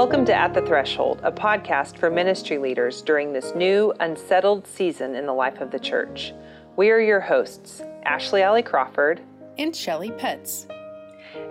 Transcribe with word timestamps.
Welcome 0.00 0.24
to 0.24 0.34
At 0.34 0.54
the 0.54 0.62
Threshold, 0.62 1.20
a 1.22 1.30
podcast 1.30 1.98
for 1.98 2.08
ministry 2.08 2.56
leaders 2.56 3.02
during 3.02 3.34
this 3.34 3.54
new, 3.54 3.92
unsettled 4.00 4.66
season 4.66 5.14
in 5.14 5.26
the 5.26 5.34
life 5.34 5.60
of 5.60 5.70
the 5.70 5.78
church. 5.78 6.32
We 6.76 6.88
are 6.88 6.98
your 6.98 7.20
hosts, 7.20 7.82
Ashley 8.04 8.40
Alley 8.40 8.62
Crawford 8.62 9.20
and 9.58 9.76
Shelley 9.76 10.08
Petz. 10.12 10.64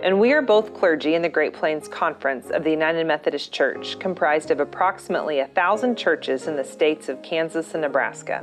And 0.02 0.18
we 0.18 0.32
are 0.32 0.42
both 0.42 0.74
clergy 0.74 1.14
in 1.14 1.22
the 1.22 1.28
Great 1.28 1.54
Plains 1.54 1.86
Conference 1.86 2.50
of 2.50 2.64
the 2.64 2.72
United 2.72 3.06
Methodist 3.06 3.52
Church, 3.52 3.96
comprised 4.00 4.50
of 4.50 4.58
approximately 4.58 5.38
a 5.38 5.46
thousand 5.46 5.96
churches 5.96 6.48
in 6.48 6.56
the 6.56 6.64
states 6.64 7.08
of 7.08 7.22
Kansas 7.22 7.74
and 7.74 7.82
Nebraska. 7.82 8.40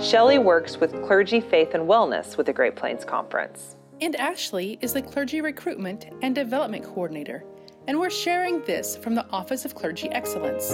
Shelley 0.00 0.38
works 0.38 0.76
with 0.76 0.92
Clergy 1.04 1.40
Faith 1.40 1.74
and 1.74 1.88
Wellness 1.88 2.36
with 2.36 2.46
the 2.46 2.52
Great 2.52 2.76
Plains 2.76 3.04
Conference. 3.04 3.74
And 4.02 4.16
Ashley 4.16 4.78
is 4.80 4.92
the 4.92 5.00
Clergy 5.00 5.40
Recruitment 5.40 6.08
and 6.22 6.34
Development 6.34 6.84
Coordinator, 6.84 7.44
and 7.86 7.96
we're 7.96 8.10
sharing 8.10 8.60
this 8.62 8.96
from 8.96 9.14
the 9.14 9.24
Office 9.30 9.64
of 9.64 9.76
Clergy 9.76 10.10
Excellence. 10.10 10.72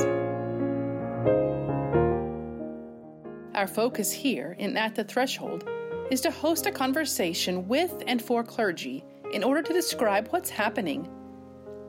Our 3.54 3.66
focus 3.66 4.10
here 4.10 4.56
in 4.58 4.78
At 4.78 4.94
the 4.94 5.04
Threshold 5.04 5.68
is 6.10 6.22
to 6.22 6.30
host 6.30 6.64
a 6.64 6.70
conversation 6.70 7.68
with 7.68 8.02
and 8.06 8.22
for 8.22 8.42
clergy 8.42 9.04
in 9.34 9.44
order 9.44 9.60
to 9.60 9.74
describe 9.74 10.28
what's 10.28 10.48
happening, 10.48 11.06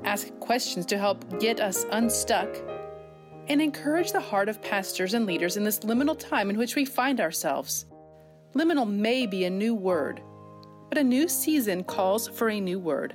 ask 0.04 0.38
questions 0.42 0.86
to 0.88 0.98
help 0.98 1.40
get 1.40 1.62
us 1.62 1.86
unstuck, 1.94 2.54
and 3.48 3.62
encourage 3.62 4.12
the 4.12 4.20
heart 4.20 4.50
of 4.50 4.62
pastors 4.62 5.14
and 5.14 5.26
leaders 5.26 5.56
in 5.56 5.64
this 5.64 5.80
liminal 5.80 6.20
time 6.20 6.50
in 6.50 6.58
which 6.58 6.76
we 6.76 6.84
find 6.84 7.22
ourselves. 7.22 7.86
Liminal 8.56 8.92
may 8.92 9.26
be 9.26 9.46
a 9.46 9.50
new 9.50 9.74
word 9.74 10.22
but 10.90 10.98
a 10.98 11.04
new 11.04 11.28
season 11.28 11.84
calls 11.84 12.28
for 12.28 12.50
a 12.50 12.60
new 12.60 12.80
word. 12.80 13.14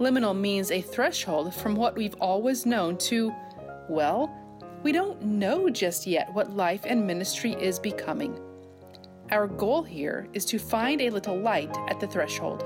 Liminal 0.00 0.36
means 0.36 0.70
a 0.70 0.80
threshold 0.80 1.54
from 1.54 1.76
what 1.76 1.96
we've 1.96 2.16
always 2.20 2.66
known 2.66 2.96
to, 2.98 3.32
well, 3.88 4.34
we 4.82 4.92
don't 4.92 5.22
know 5.22 5.70
just 5.70 6.06
yet 6.06 6.32
what 6.32 6.50
life 6.50 6.84
and 6.86 7.06
ministry 7.06 7.52
is 7.52 7.78
becoming. 7.78 8.38
Our 9.30 9.46
goal 9.46 9.82
here 9.82 10.28
is 10.32 10.44
to 10.46 10.58
find 10.58 11.00
a 11.00 11.10
little 11.10 11.36
light 11.36 11.74
at 11.88 11.98
the 11.98 12.06
threshold. 12.06 12.62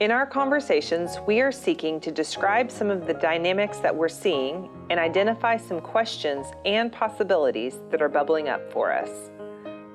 In 0.00 0.10
our 0.10 0.24
conversations, 0.24 1.18
we 1.26 1.42
are 1.42 1.52
seeking 1.52 2.00
to 2.00 2.10
describe 2.10 2.70
some 2.70 2.88
of 2.88 3.06
the 3.06 3.12
dynamics 3.12 3.78
that 3.80 3.94
we're 3.94 4.08
seeing 4.08 4.70
and 4.88 4.98
identify 4.98 5.58
some 5.58 5.80
questions 5.80 6.46
and 6.64 6.90
possibilities 6.90 7.80
that 7.90 8.00
are 8.00 8.08
bubbling 8.08 8.48
up 8.48 8.72
for 8.72 8.92
us. 8.92 9.10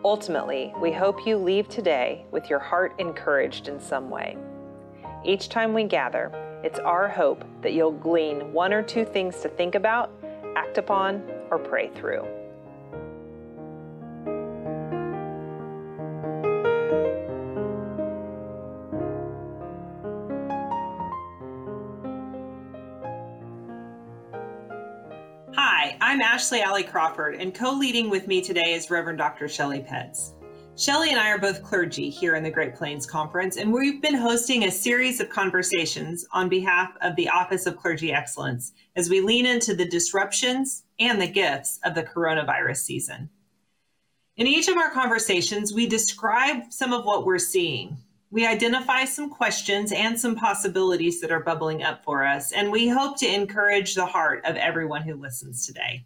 Ultimately, 0.06 0.72
we 0.80 0.92
hope 0.92 1.26
you 1.26 1.36
leave 1.36 1.68
today 1.68 2.28
with 2.30 2.48
your 2.48 2.60
heart 2.60 2.94
encouraged 3.00 3.68
in 3.68 3.80
some 3.80 4.12
way. 4.12 4.38
Each 5.24 5.50
time 5.50 5.74
we 5.74 5.84
gather, 5.84 6.32
it's 6.64 6.78
our 6.78 7.10
hope 7.10 7.44
that 7.64 7.74
you'll 7.74 7.92
glean 7.92 8.54
one 8.54 8.72
or 8.72 8.84
two 8.84 9.04
things 9.04 9.40
to 9.42 9.50
think 9.50 9.74
about, 9.74 10.12
act 10.56 10.78
upon, 10.78 11.28
or 11.50 11.58
pray 11.58 11.90
through. 11.96 12.24
Ashley 26.36 26.62
Alley 26.62 26.84
Crawford, 26.84 27.36
and 27.36 27.56
co 27.56 27.72
leading 27.72 28.10
with 28.10 28.28
me 28.28 28.42
today 28.42 28.74
is 28.74 28.92
Reverend 28.92 29.18
Dr. 29.18 29.48
Shelley 29.48 29.80
Petz. 29.80 30.34
Shelley 30.76 31.12
and 31.12 31.18
I 31.18 31.30
are 31.30 31.38
both 31.38 31.64
clergy 31.64 32.10
here 32.10 32.36
in 32.36 32.44
the 32.44 32.52
Great 32.52 32.76
Plains 32.76 33.06
Conference, 33.06 33.56
and 33.56 33.72
we've 33.72 34.02
been 34.02 34.16
hosting 34.16 34.66
a 34.66 34.70
series 34.70 35.22
of 35.22 35.30
conversations 35.30 36.28
on 36.34 36.50
behalf 36.50 36.92
of 37.02 37.16
the 37.16 37.30
Office 37.30 37.66
of 37.66 37.78
Clergy 37.78 38.12
Excellence 38.12 38.74
as 38.98 39.10
we 39.10 39.22
lean 39.22 39.46
into 39.46 39.74
the 39.74 39.88
disruptions 39.88 40.84
and 41.00 41.22
the 41.22 41.28
gifts 41.28 41.80
of 41.86 41.96
the 41.96 42.04
coronavirus 42.04 42.80
season. 42.80 43.30
In 44.36 44.46
each 44.46 44.68
of 44.68 44.76
our 44.76 44.92
conversations, 44.92 45.74
we 45.74 45.88
describe 45.88 46.64
some 46.70 46.92
of 46.92 47.06
what 47.06 47.26
we're 47.26 47.40
seeing, 47.40 47.96
we 48.30 48.46
identify 48.46 49.06
some 49.06 49.30
questions 49.30 49.94
and 49.94 50.20
some 50.20 50.36
possibilities 50.36 51.22
that 51.22 51.32
are 51.32 51.40
bubbling 51.40 51.82
up 51.82 52.04
for 52.04 52.26
us, 52.26 52.52
and 52.52 52.70
we 52.70 52.90
hope 52.90 53.18
to 53.20 53.34
encourage 53.34 53.96
the 53.96 54.06
heart 54.06 54.44
of 54.44 54.58
everyone 54.58 55.04
who 55.04 55.16
listens 55.16 55.66
today. 55.66 56.06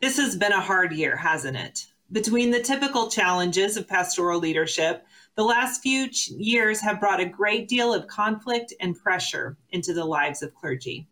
This 0.00 0.16
has 0.16 0.36
been 0.36 0.52
a 0.52 0.60
hard 0.60 0.92
year, 0.92 1.16
hasn't 1.16 1.56
it? 1.56 1.86
Between 2.12 2.50
the 2.50 2.62
typical 2.62 3.08
challenges 3.08 3.76
of 3.76 3.86
pastoral 3.86 4.40
leadership, 4.40 5.06
the 5.36 5.44
last 5.44 5.82
few 5.82 6.08
ch- 6.08 6.28
years 6.30 6.80
have 6.80 7.00
brought 7.00 7.20
a 7.20 7.26
great 7.26 7.68
deal 7.68 7.92
of 7.92 8.06
conflict 8.06 8.72
and 8.80 8.96
pressure 8.96 9.56
into 9.70 9.92
the 9.92 10.04
lives 10.04 10.42
of 10.42 10.54
clergy. 10.54 11.06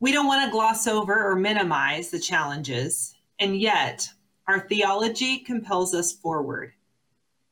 We 0.00 0.12
don't 0.12 0.26
want 0.26 0.44
to 0.44 0.50
gloss 0.50 0.86
over 0.86 1.30
or 1.30 1.36
minimize 1.36 2.10
the 2.10 2.18
challenges, 2.18 3.14
and 3.38 3.58
yet 3.58 4.08
our 4.46 4.60
theology 4.60 5.38
compels 5.38 5.94
us 5.94 6.12
forward 6.12 6.72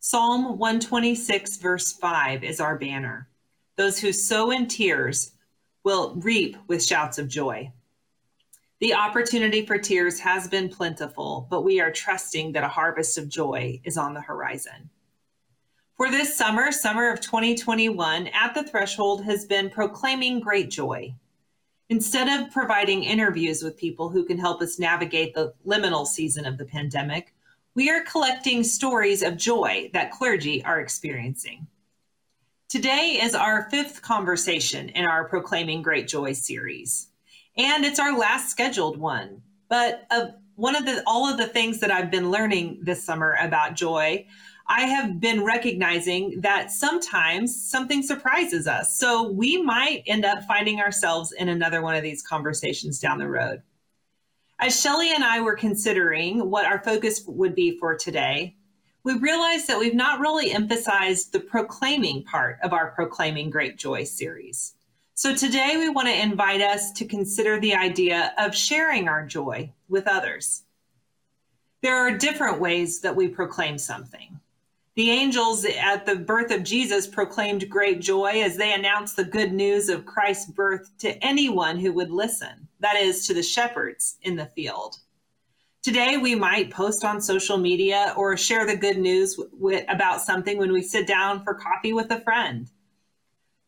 Psalm 0.00 0.58
126, 0.58 1.56
verse 1.56 1.92
5 1.92 2.44
is 2.44 2.60
our 2.60 2.78
banner. 2.78 3.28
Those 3.76 3.98
who 3.98 4.12
sow 4.12 4.52
in 4.52 4.68
tears 4.68 5.32
will 5.84 6.14
reap 6.14 6.56
with 6.68 6.84
shouts 6.84 7.18
of 7.18 7.28
joy. 7.28 7.72
The 8.80 8.94
opportunity 8.94 9.66
for 9.66 9.76
tears 9.76 10.20
has 10.20 10.46
been 10.46 10.68
plentiful, 10.68 11.48
but 11.50 11.62
we 11.62 11.80
are 11.80 11.90
trusting 11.90 12.52
that 12.52 12.62
a 12.62 12.68
harvest 12.68 13.18
of 13.18 13.28
joy 13.28 13.80
is 13.82 13.96
on 13.96 14.14
the 14.14 14.20
horizon. 14.20 14.90
For 15.96 16.08
this 16.08 16.36
summer, 16.36 16.70
summer 16.70 17.10
of 17.10 17.20
2021, 17.20 18.28
At 18.28 18.54
the 18.54 18.62
Threshold 18.62 19.24
has 19.24 19.44
been 19.46 19.68
proclaiming 19.68 20.38
great 20.38 20.70
joy. 20.70 21.12
Instead 21.88 22.28
of 22.28 22.52
providing 22.52 23.02
interviews 23.02 23.64
with 23.64 23.76
people 23.76 24.10
who 24.10 24.24
can 24.24 24.38
help 24.38 24.62
us 24.62 24.78
navigate 24.78 25.34
the 25.34 25.54
liminal 25.66 26.06
season 26.06 26.46
of 26.46 26.56
the 26.56 26.64
pandemic, 26.64 27.34
we 27.74 27.90
are 27.90 28.04
collecting 28.04 28.62
stories 28.62 29.24
of 29.24 29.36
joy 29.36 29.90
that 29.92 30.12
clergy 30.12 30.64
are 30.64 30.78
experiencing. 30.78 31.66
Today 32.68 33.18
is 33.20 33.34
our 33.34 33.68
fifth 33.70 34.02
conversation 34.02 34.88
in 34.90 35.04
our 35.04 35.24
Proclaiming 35.24 35.82
Great 35.82 36.06
Joy 36.06 36.32
series, 36.32 37.07
and 37.58 37.84
it's 37.84 37.98
our 37.98 38.16
last 38.16 38.50
scheduled 38.50 38.96
one. 38.96 39.42
But 39.68 40.08
one 40.54 40.76
of 40.76 40.86
the 40.86 41.02
all 41.06 41.28
of 41.28 41.36
the 41.36 41.46
things 41.46 41.80
that 41.80 41.90
I've 41.90 42.10
been 42.10 42.30
learning 42.30 42.78
this 42.82 43.04
summer 43.04 43.36
about 43.40 43.74
joy, 43.74 44.26
I 44.68 44.82
have 44.82 45.20
been 45.20 45.44
recognizing 45.44 46.40
that 46.40 46.70
sometimes 46.70 47.70
something 47.70 48.02
surprises 48.02 48.66
us. 48.66 48.98
So 48.98 49.30
we 49.30 49.60
might 49.60 50.02
end 50.06 50.24
up 50.24 50.44
finding 50.44 50.80
ourselves 50.80 51.32
in 51.32 51.48
another 51.48 51.82
one 51.82 51.94
of 51.94 52.02
these 52.02 52.22
conversations 52.22 52.98
down 52.98 53.18
the 53.18 53.28
road. 53.28 53.62
As 54.60 54.80
Shelley 54.80 55.12
and 55.14 55.22
I 55.22 55.40
were 55.40 55.54
considering 55.54 56.50
what 56.50 56.66
our 56.66 56.82
focus 56.82 57.22
would 57.26 57.54
be 57.54 57.78
for 57.78 57.96
today, 57.96 58.56
we 59.04 59.14
realized 59.14 59.68
that 59.68 59.78
we've 59.78 59.94
not 59.94 60.20
really 60.20 60.50
emphasized 60.50 61.32
the 61.32 61.40
proclaiming 61.40 62.24
part 62.24 62.58
of 62.62 62.72
our 62.72 62.90
Proclaiming 62.90 63.50
Great 63.50 63.78
Joy 63.78 64.04
series. 64.04 64.74
So 65.18 65.34
today 65.34 65.74
we 65.76 65.88
want 65.88 66.06
to 66.06 66.22
invite 66.22 66.60
us 66.60 66.92
to 66.92 67.04
consider 67.04 67.58
the 67.58 67.74
idea 67.74 68.32
of 68.38 68.54
sharing 68.54 69.08
our 69.08 69.26
joy 69.26 69.72
with 69.88 70.06
others. 70.06 70.62
There 71.82 71.96
are 71.96 72.16
different 72.16 72.60
ways 72.60 73.00
that 73.00 73.16
we 73.16 73.26
proclaim 73.26 73.78
something. 73.78 74.38
The 74.94 75.10
angels 75.10 75.64
at 75.64 76.06
the 76.06 76.14
birth 76.14 76.52
of 76.52 76.62
Jesus 76.62 77.08
proclaimed 77.08 77.68
great 77.68 78.00
joy 78.00 78.42
as 78.44 78.56
they 78.56 78.72
announced 78.72 79.16
the 79.16 79.24
good 79.24 79.52
news 79.52 79.88
of 79.88 80.06
Christ's 80.06 80.52
birth 80.52 80.88
to 80.98 81.18
anyone 81.24 81.80
who 81.80 81.92
would 81.94 82.12
listen, 82.12 82.68
that 82.78 82.94
is, 82.94 83.26
to 83.26 83.34
the 83.34 83.42
shepherds 83.42 84.18
in 84.22 84.36
the 84.36 84.46
field. 84.46 84.98
Today, 85.82 86.16
we 86.16 86.36
might 86.36 86.70
post 86.70 87.04
on 87.04 87.20
social 87.20 87.58
media 87.58 88.14
or 88.16 88.36
share 88.36 88.64
the 88.64 88.76
good 88.76 88.98
news 88.98 89.34
w- 89.34 89.50
w- 89.56 89.84
about 89.88 90.20
something 90.20 90.58
when 90.58 90.72
we 90.72 90.80
sit 90.80 91.08
down 91.08 91.42
for 91.42 91.54
coffee 91.54 91.92
with 91.92 92.12
a 92.12 92.20
friend. 92.20 92.70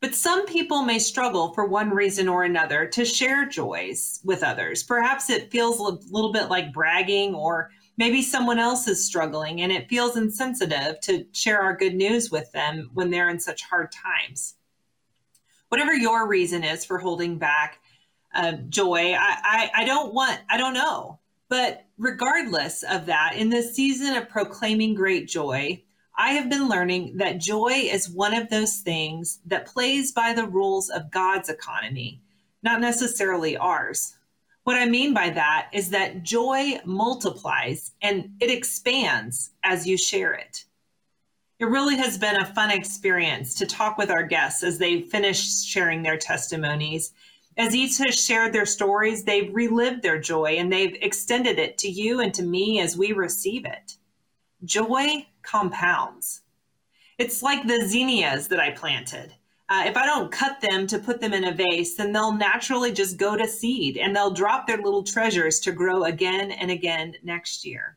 But 0.00 0.14
some 0.14 0.47
people 0.47 0.82
may 0.82 0.99
struggle 0.99 1.52
for 1.52 1.67
one 1.67 1.91
reason 1.91 2.26
or 2.26 2.44
another 2.44 2.87
to 2.87 3.05
share 3.05 3.47
joys 3.47 4.20
with 4.25 4.43
others. 4.43 4.82
Perhaps 4.82 5.29
it 5.29 5.50
feels 5.50 5.79
a 5.79 5.99
little 6.11 6.32
bit 6.32 6.49
like 6.49 6.73
bragging 6.73 7.35
or 7.35 7.70
maybe 7.99 8.23
someone 8.23 8.58
else 8.58 8.88
is 8.88 9.05
struggling 9.05 9.61
and 9.61 9.70
it 9.70 9.91
feels 9.91 10.17
insensitive 10.17 10.99
to 11.00 11.26
share 11.32 11.61
our 11.61 11.76
good 11.76 11.94
news 11.94 12.31
with 12.31 12.50
them 12.52 12.91
when 12.94 13.11
they're 13.11 13.29
in 13.29 13.38
such 13.38 13.62
hard 13.62 13.93
times. 13.93 14.55
Whatever 15.69 15.94
your 15.94 16.26
reason 16.26 16.64
is 16.64 16.82
for 16.85 16.99
holding 16.99 17.38
back 17.38 17.81
uh, 18.35 18.52
joy, 18.70 19.12
I, 19.12 19.37
I, 19.43 19.70
I 19.82 19.85
don't 19.85 20.14
want, 20.14 20.41
I 20.49 20.56
don't 20.56 20.75
know. 20.75 21.19
But 21.50 21.85
regardless 21.99 22.82
of 22.85 23.05
that, 23.06 23.35
in 23.37 23.50
this 23.50 23.75
season 23.75 24.17
of 24.17 24.31
proclaiming 24.31 24.94
great 24.94 25.29
joy, 25.29 25.82
I 26.21 26.33
have 26.33 26.51
been 26.51 26.69
learning 26.69 27.17
that 27.17 27.39
joy 27.39 27.71
is 27.71 28.11
one 28.11 28.35
of 28.35 28.51
those 28.51 28.81
things 28.81 29.39
that 29.47 29.65
plays 29.65 30.13
by 30.13 30.35
the 30.35 30.47
rules 30.47 30.91
of 30.91 31.11
God's 31.11 31.49
economy, 31.49 32.21
not 32.63 32.83
necessarily 32.83 33.57
ours. 33.57 34.19
What 34.65 34.77
I 34.77 34.85
mean 34.85 35.15
by 35.15 35.31
that 35.31 35.71
is 35.73 35.89
that 35.91 36.23
joy 36.23 36.79
multiplies 36.85 37.93
and 38.03 38.33
it 38.39 38.51
expands 38.51 39.53
as 39.65 39.87
you 39.87 39.97
share 39.97 40.35
it. 40.35 40.67
It 41.59 41.65
really 41.65 41.97
has 41.97 42.19
been 42.19 42.37
a 42.37 42.53
fun 42.55 42.71
experience 42.71 43.55
to 43.55 43.65
talk 43.65 43.97
with 43.97 44.11
our 44.11 44.23
guests 44.23 44.63
as 44.63 44.77
they 44.77 45.01
finish 45.01 45.65
sharing 45.65 46.03
their 46.03 46.19
testimonies. 46.19 47.15
As 47.57 47.75
each 47.75 47.97
has 47.97 48.23
shared 48.23 48.53
their 48.53 48.67
stories, 48.67 49.25
they've 49.25 49.55
relived 49.55 50.03
their 50.03 50.21
joy 50.21 50.57
and 50.59 50.71
they've 50.71 50.99
extended 51.01 51.59
it 51.59 51.79
to 51.79 51.89
you 51.89 52.21
and 52.21 52.35
to 52.35 52.43
me 52.43 52.79
as 52.79 52.95
we 52.95 53.13
receive 53.13 53.65
it. 53.65 53.97
Joy 54.65 55.27
compounds. 55.43 56.43
It's 57.19 57.43
like 57.43 57.67
the 57.67 57.87
zinnias 57.87 58.49
that 58.49 58.61
I 58.61 58.71
planted. 58.71 59.35
Uh, 59.69 59.85
if 59.87 59.97
I 59.97 60.05
don't 60.05 60.33
cut 60.33 60.61
them 60.61 60.87
to 60.89 60.99
put 60.99 61.21
them 61.21 61.33
in 61.33 61.45
a 61.45 61.55
vase, 61.55 61.95
then 61.95 62.12
they'll 62.12 62.33
naturally 62.33 62.93
just 62.93 63.17
go 63.17 63.37
to 63.37 63.47
seed 63.47 63.97
and 63.97 64.15
they'll 64.15 64.33
drop 64.33 64.67
their 64.67 64.79
little 64.79 65.05
treasures 65.05 65.61
to 65.61 65.73
grow 65.73 66.05
again 66.05 66.51
and 66.51 66.71
again 66.71 67.15
next 67.23 67.65
year. 67.65 67.97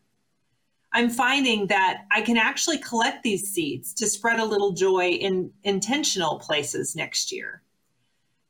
I'm 0.92 1.10
finding 1.10 1.66
that 1.68 2.06
I 2.12 2.22
can 2.22 2.38
actually 2.38 2.78
collect 2.78 3.24
these 3.24 3.52
seeds 3.52 3.94
to 3.96 4.06
spread 4.06 4.40
a 4.40 4.46
little 4.46 4.72
joy 4.72 5.10
in 5.10 5.52
intentional 5.64 6.38
places 6.38 6.96
next 6.96 7.32
year. 7.32 7.64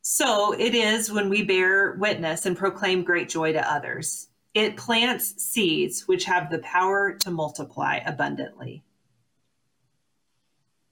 So 0.01 0.51
it 0.51 0.75
is 0.75 1.09
when 1.09 1.29
we 1.29 1.43
bear 1.43 1.93
witness 1.93 2.45
and 2.45 2.57
proclaim 2.57 3.03
great 3.03 3.29
joy 3.29 3.53
to 3.53 3.71
others. 3.71 4.27
It 4.53 4.77
plants 4.77 5.41
seeds 5.41 6.07
which 6.07 6.25
have 6.25 6.49
the 6.49 6.59
power 6.59 7.13
to 7.21 7.31
multiply 7.31 7.97
abundantly. 8.05 8.83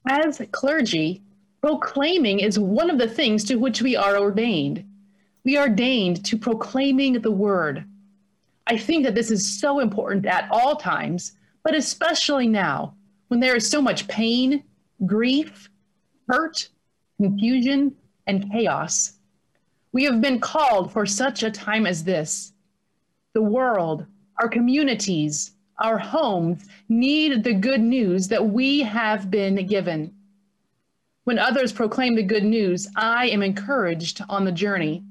As 0.10 0.42
clergy, 0.52 1.22
proclaiming 1.62 2.40
is 2.40 2.58
one 2.58 2.90
of 2.90 2.98
the 2.98 3.08
things 3.08 3.44
to 3.46 3.56
which 3.58 3.82
we 3.82 3.96
are 3.96 4.18
ordained. 4.18 4.84
We 5.44 5.58
are 5.58 5.68
ordained 5.68 6.26
to 6.26 6.38
proclaiming 6.38 7.22
the 7.22 7.32
word. 7.32 7.86
I 8.66 8.78
think 8.78 9.04
that 9.04 9.16
this 9.16 9.30
is 9.30 9.60
so 9.60 9.80
important 9.80 10.26
at 10.26 10.50
all 10.52 10.76
times, 10.76 11.34
but 11.64 11.76
especially 11.76 12.48
now 12.48 12.96
when 13.28 13.40
there 13.40 13.56
is 13.56 13.70
so 13.70 13.82
much 13.82 14.08
pain, 14.08 14.64
grief, 15.06 15.70
hurt, 16.28 16.70
confusion, 17.18 17.96
and 18.28 18.52
chaos. 18.52 19.14
We 19.92 20.04
have 20.06 20.22
been 20.22 20.40
called 20.40 20.92
for 20.92 21.06
such 21.06 21.44
a 21.44 21.52
time 21.52 21.86
as 21.86 22.04
this. 22.04 22.51
The 23.34 23.42
world, 23.42 24.06
our 24.42 24.50
communities, 24.50 25.52
our 25.80 25.98
homes 25.98 26.66
need 26.90 27.44
the 27.44 27.54
good 27.54 27.80
news 27.80 28.28
that 28.28 28.46
we 28.46 28.82
have 28.82 29.32
been 29.32 29.66
given. 29.68 30.14
When 31.24 31.40
others 31.40 31.72
proclaim 31.72 32.16
the 32.16 32.24
good 32.24 32.44
news, 32.44 32.90
I 32.96 33.28
am 33.28 33.42
encouraged 33.42 34.22
on 34.28 34.44
the 34.44 34.52
journey. 34.52 35.06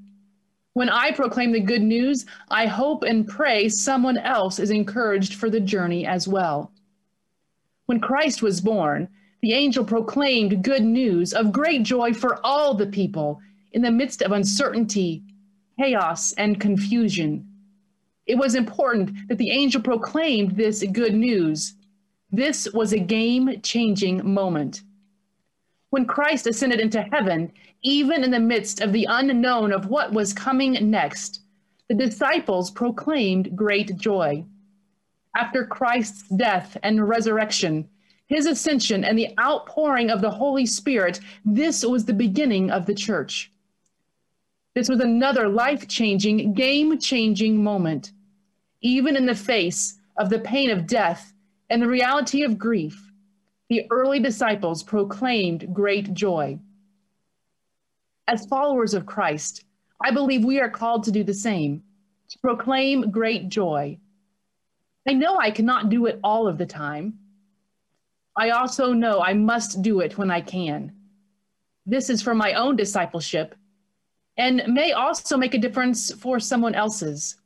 When 0.74 0.90
I 0.90 1.12
proclaim 1.12 1.52
the 1.52 1.60
good 1.60 1.82
news, 1.82 2.26
I 2.50 2.66
hope 2.66 3.04
and 3.04 3.26
pray 3.26 3.70
someone 3.70 4.18
else 4.18 4.58
is 4.58 4.70
encouraged 4.70 5.34
for 5.34 5.48
the 5.48 5.60
journey 5.60 6.06
as 6.06 6.28
well. 6.28 6.72
When 7.86 8.00
Christ 8.00 8.42
was 8.42 8.60
born, 8.60 9.08
the 9.40 9.54
angel 9.54 9.84
proclaimed 9.84 10.62
good 10.62 10.84
news 10.84 11.32
of 11.32 11.52
great 11.52 11.84
joy 11.84 12.12
for 12.12 12.38
all 12.44 12.74
the 12.74 12.86
people 12.86 13.40
in 13.72 13.80
the 13.80 13.90
midst 13.90 14.20
of 14.20 14.32
uncertainty, 14.32 15.22
chaos, 15.78 16.32
and 16.32 16.60
confusion. 16.60 17.49
It 18.30 18.38
was 18.38 18.54
important 18.54 19.28
that 19.28 19.38
the 19.38 19.50
angel 19.50 19.82
proclaimed 19.82 20.52
this 20.52 20.84
good 20.92 21.14
news. 21.14 21.74
This 22.30 22.72
was 22.72 22.92
a 22.92 22.98
game 23.00 23.60
changing 23.60 24.24
moment. 24.24 24.82
When 25.88 26.06
Christ 26.06 26.46
ascended 26.46 26.78
into 26.78 27.02
heaven, 27.02 27.50
even 27.82 28.22
in 28.22 28.30
the 28.30 28.38
midst 28.38 28.80
of 28.82 28.92
the 28.92 29.08
unknown 29.10 29.72
of 29.72 29.88
what 29.88 30.12
was 30.12 30.32
coming 30.32 30.74
next, 30.88 31.40
the 31.88 31.94
disciples 31.96 32.70
proclaimed 32.70 33.56
great 33.56 33.96
joy. 33.96 34.44
After 35.34 35.66
Christ's 35.66 36.28
death 36.28 36.76
and 36.84 37.08
resurrection, 37.08 37.88
his 38.28 38.46
ascension 38.46 39.02
and 39.02 39.18
the 39.18 39.36
outpouring 39.40 40.08
of 40.08 40.20
the 40.20 40.30
Holy 40.30 40.66
Spirit, 40.66 41.18
this 41.44 41.84
was 41.84 42.04
the 42.04 42.12
beginning 42.12 42.70
of 42.70 42.86
the 42.86 42.94
church. 42.94 43.50
This 44.76 44.88
was 44.88 45.00
another 45.00 45.48
life 45.48 45.88
changing, 45.88 46.54
game 46.54 46.96
changing 47.00 47.60
moment. 47.60 48.12
Even 48.82 49.16
in 49.16 49.26
the 49.26 49.34
face 49.34 49.98
of 50.16 50.30
the 50.30 50.38
pain 50.38 50.70
of 50.70 50.86
death 50.86 51.32
and 51.68 51.82
the 51.82 51.88
reality 51.88 52.42
of 52.42 52.58
grief, 52.58 53.10
the 53.68 53.86
early 53.90 54.18
disciples 54.18 54.82
proclaimed 54.82 55.72
great 55.72 56.12
joy. 56.14 56.58
As 58.26 58.46
followers 58.46 58.94
of 58.94 59.06
Christ, 59.06 59.64
I 60.02 60.10
believe 60.10 60.44
we 60.44 60.60
are 60.60 60.70
called 60.70 61.04
to 61.04 61.12
do 61.12 61.22
the 61.22 61.34
same, 61.34 61.82
to 62.28 62.38
proclaim 62.38 63.10
great 63.10 63.48
joy. 63.48 63.98
I 65.06 65.12
know 65.12 65.38
I 65.38 65.50
cannot 65.50 65.88
do 65.88 66.06
it 66.06 66.18
all 66.22 66.46
of 66.46 66.58
the 66.58 66.66
time. 66.66 67.18
I 68.36 68.50
also 68.50 68.92
know 68.92 69.20
I 69.20 69.34
must 69.34 69.82
do 69.82 70.00
it 70.00 70.16
when 70.16 70.30
I 70.30 70.40
can. 70.40 70.92
This 71.86 72.08
is 72.08 72.22
for 72.22 72.34
my 72.34 72.54
own 72.54 72.76
discipleship 72.76 73.54
and 74.36 74.62
may 74.68 74.92
also 74.92 75.36
make 75.36 75.54
a 75.54 75.58
difference 75.58 76.12
for 76.14 76.40
someone 76.40 76.74
else's. 76.74 77.36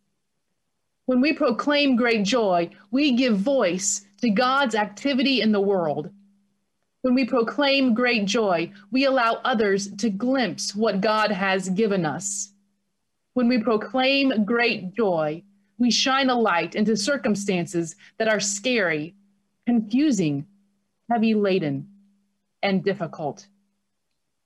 When 1.06 1.20
we 1.20 1.34
proclaim 1.34 1.96
great 1.96 2.24
joy, 2.24 2.70
we 2.90 3.12
give 3.12 3.36
voice 3.36 4.06
to 4.22 4.30
God's 4.30 4.74
activity 4.74 5.42
in 5.42 5.52
the 5.52 5.60
world. 5.60 6.10
When 7.02 7.14
we 7.14 7.26
proclaim 7.26 7.92
great 7.92 8.24
joy, 8.24 8.72
we 8.90 9.04
allow 9.04 9.34
others 9.44 9.94
to 9.96 10.08
glimpse 10.08 10.74
what 10.74 11.02
God 11.02 11.30
has 11.30 11.68
given 11.68 12.06
us. 12.06 12.54
When 13.34 13.48
we 13.48 13.62
proclaim 13.62 14.46
great 14.46 14.94
joy, 14.94 15.42
we 15.76 15.90
shine 15.90 16.30
a 16.30 16.38
light 16.38 16.74
into 16.74 16.96
circumstances 16.96 17.96
that 18.16 18.28
are 18.28 18.40
scary, 18.40 19.14
confusing, 19.66 20.46
heavy 21.10 21.34
laden, 21.34 21.86
and 22.62 22.82
difficult. 22.82 23.46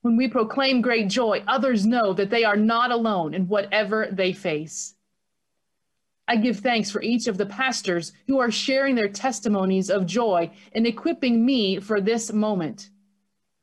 When 0.02 0.16
we 0.16 0.26
proclaim 0.26 0.80
great 0.80 1.06
joy, 1.06 1.44
others 1.46 1.86
know 1.86 2.12
that 2.14 2.30
they 2.30 2.42
are 2.42 2.56
not 2.56 2.90
alone 2.90 3.34
in 3.34 3.46
whatever 3.46 4.08
they 4.10 4.32
face. 4.32 4.96
I 6.28 6.36
give 6.36 6.60
thanks 6.60 6.90
for 6.90 7.00
each 7.00 7.26
of 7.26 7.38
the 7.38 7.46
pastors 7.46 8.12
who 8.26 8.38
are 8.38 8.50
sharing 8.50 8.94
their 8.94 9.08
testimonies 9.08 9.88
of 9.88 10.04
joy 10.04 10.50
and 10.72 10.86
equipping 10.86 11.44
me 11.44 11.80
for 11.80 12.02
this 12.02 12.30
moment. 12.32 12.90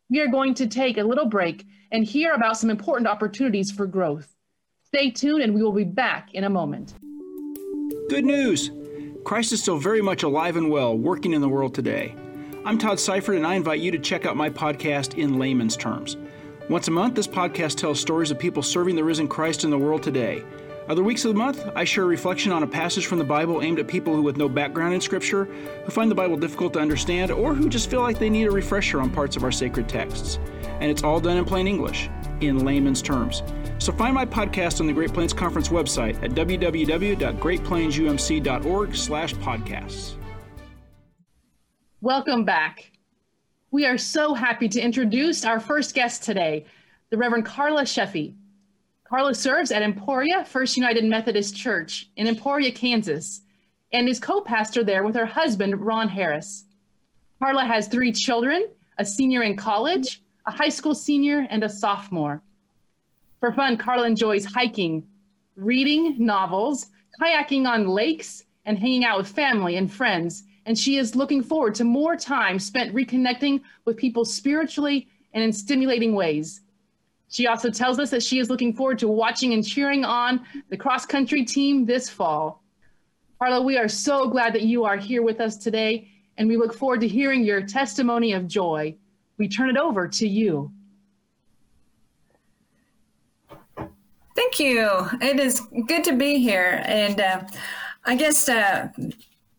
We 0.09 0.19
are 0.19 0.27
going 0.27 0.55
to 0.55 0.65
take 0.65 0.97
a 0.97 1.03
little 1.03 1.27
break 1.27 1.65
and 1.91 2.03
hear 2.03 2.33
about 2.33 2.57
some 2.57 2.71
important 2.71 3.07
opportunities 3.07 3.71
for 3.71 3.85
growth. 3.85 4.35
Stay 4.83 5.11
tuned 5.11 5.43
and 5.43 5.53
we 5.53 5.61
will 5.61 5.73
be 5.73 5.83
back 5.83 6.33
in 6.33 6.43
a 6.43 6.49
moment. 6.49 6.95
Good 8.09 8.25
news! 8.25 8.71
Christ 9.23 9.51
is 9.51 9.61
still 9.61 9.77
very 9.77 10.01
much 10.01 10.23
alive 10.23 10.57
and 10.57 10.71
well, 10.71 10.97
working 10.97 11.33
in 11.33 11.41
the 11.41 11.49
world 11.49 11.75
today. 11.75 12.15
I'm 12.65 12.79
Todd 12.79 12.99
Seifert, 12.99 13.35
and 13.35 13.45
I 13.45 13.53
invite 13.55 13.79
you 13.79 13.91
to 13.91 13.99
check 13.99 14.25
out 14.25 14.35
my 14.35 14.49
podcast 14.49 15.19
in 15.19 15.37
layman's 15.37 15.77
terms. 15.77 16.17
Once 16.67 16.87
a 16.87 16.91
month, 16.91 17.13
this 17.13 17.27
podcast 17.27 17.77
tells 17.77 17.99
stories 17.99 18.31
of 18.31 18.39
people 18.39 18.63
serving 18.63 18.95
the 18.95 19.03
risen 19.03 19.27
Christ 19.27 19.63
in 19.63 19.69
the 19.69 19.77
world 19.77 20.01
today. 20.01 20.43
Other 20.87 21.01
weeks 21.01 21.25
of 21.25 21.33
the 21.33 21.39
month, 21.39 21.67
I 21.75 21.83
share 21.83 22.03
a 22.03 22.07
reflection 22.07 22.51
on 22.51 22.61
a 22.61 22.67
passage 22.67 23.07
from 23.07 23.17
the 23.17 23.23
Bible 23.23 23.63
aimed 23.63 23.79
at 23.79 23.87
people 23.87 24.15
who, 24.15 24.21
with 24.21 24.37
no 24.37 24.47
background 24.47 24.93
in 24.93 25.01
Scripture, 25.01 25.45
who 25.45 25.91
find 25.91 26.11
the 26.11 26.15
Bible 26.15 26.37
difficult 26.37 26.73
to 26.73 26.79
understand, 26.79 27.31
or 27.31 27.55
who 27.55 27.69
just 27.69 27.89
feel 27.89 28.01
like 28.01 28.19
they 28.19 28.29
need 28.29 28.45
a 28.45 28.51
refresher 28.51 29.01
on 29.01 29.09
parts 29.09 29.35
of 29.35 29.43
our 29.43 29.51
sacred 29.51 29.89
texts. 29.89 30.37
And 30.79 30.91
it's 30.91 31.01
all 31.01 31.19
done 31.19 31.37
in 31.37 31.45
plain 31.45 31.65
English, 31.65 32.07
in 32.39 32.63
layman's 32.63 33.01
terms. 33.01 33.41
So 33.79 33.91
find 33.93 34.13
my 34.13 34.27
podcast 34.27 34.79
on 34.79 34.85
the 34.85 34.93
Great 34.93 35.11
Plains 35.11 35.33
Conference 35.33 35.69
website 35.69 36.23
at 36.23 36.29
www.greatplainsumc.org 36.31 38.95
slash 38.95 39.33
podcasts. 39.35 40.13
Welcome 42.01 42.45
back. 42.45 42.91
We 43.71 43.87
are 43.87 43.97
so 43.97 44.35
happy 44.35 44.69
to 44.69 44.79
introduce 44.79 45.45
our 45.45 45.59
first 45.59 45.95
guest 45.95 46.21
today, 46.21 46.67
the 47.09 47.17
Reverend 47.17 47.47
Carla 47.47 47.85
Sheffy. 47.85 48.35
Carla 49.05 49.33
serves 49.33 49.71
at 49.71 49.81
Emporia 49.81 50.43
First 50.45 50.75
United 50.75 51.05
Methodist 51.05 51.55
Church 51.55 52.09
in 52.15 52.27
Emporia, 52.27 52.71
Kansas, 52.71 53.41
and 53.93 54.09
is 54.09 54.19
co 54.19 54.41
pastor 54.41 54.83
there 54.83 55.03
with 55.03 55.15
her 55.15 55.25
husband, 55.25 55.79
Ron 55.79 56.09
Harris. 56.09 56.65
Carla 57.39 57.63
has 57.65 57.87
three 57.87 58.11
children 58.11 58.67
a 58.97 59.05
senior 59.05 59.43
in 59.43 59.55
college, 59.55 60.21
a 60.45 60.51
high 60.51 60.69
school 60.69 60.95
senior, 60.95 61.45
and 61.49 61.63
a 61.63 61.69
sophomore. 61.69 62.41
For 63.39 63.51
fun, 63.51 63.77
Carla 63.77 64.07
enjoys 64.07 64.45
hiking, 64.45 65.05
reading 65.55 66.15
novels, 66.17 66.87
kayaking 67.21 67.67
on 67.67 67.87
lakes, 67.87 68.45
and 68.65 68.79
hanging 68.79 69.03
out 69.03 69.17
with 69.17 69.27
family 69.27 69.75
and 69.75 69.91
friends 69.91 70.43
and 70.65 70.77
she 70.77 70.97
is 70.97 71.15
looking 71.15 71.43
forward 71.43 71.75
to 71.75 71.83
more 71.83 72.15
time 72.15 72.59
spent 72.59 72.93
reconnecting 72.93 73.61
with 73.85 73.97
people 73.97 74.25
spiritually 74.25 75.07
and 75.33 75.43
in 75.43 75.53
stimulating 75.53 76.15
ways. 76.15 76.61
She 77.35 77.47
also 77.47 77.69
tells 77.69 77.99
us 77.99 78.11
that 78.11 78.23
she 78.23 78.39
is 78.39 78.49
looking 78.49 78.73
forward 78.73 78.97
to 78.99 79.09
watching 79.09 79.51
and 79.51 79.67
cheering 79.67 80.05
on 80.05 80.45
the 80.69 80.77
cross 80.77 81.05
country 81.05 81.43
team 81.43 81.85
this 81.85 82.09
fall. 82.09 82.63
Carla, 83.39 83.61
we 83.61 83.77
are 83.77 83.89
so 83.89 84.29
glad 84.29 84.53
that 84.53 84.61
you 84.61 84.85
are 84.85 84.95
here 84.95 85.21
with 85.21 85.41
us 85.41 85.57
today, 85.57 86.07
and 86.37 86.47
we 86.47 86.55
look 86.55 86.73
forward 86.73 87.01
to 87.01 87.09
hearing 87.09 87.43
your 87.43 87.61
testimony 87.61 88.31
of 88.31 88.47
joy. 88.47 88.95
We 89.37 89.49
turn 89.49 89.69
it 89.69 89.75
over 89.75 90.07
to 90.07 90.25
you. 90.25 90.71
Thank 93.77 94.57
you. 94.57 95.09
It 95.21 95.37
is 95.37 95.59
good 95.87 96.05
to 96.05 96.15
be 96.15 96.39
here. 96.39 96.83
And 96.85 97.19
uh, 97.19 97.43
I 98.05 98.15
guess 98.15 98.47
uh, 98.47 98.87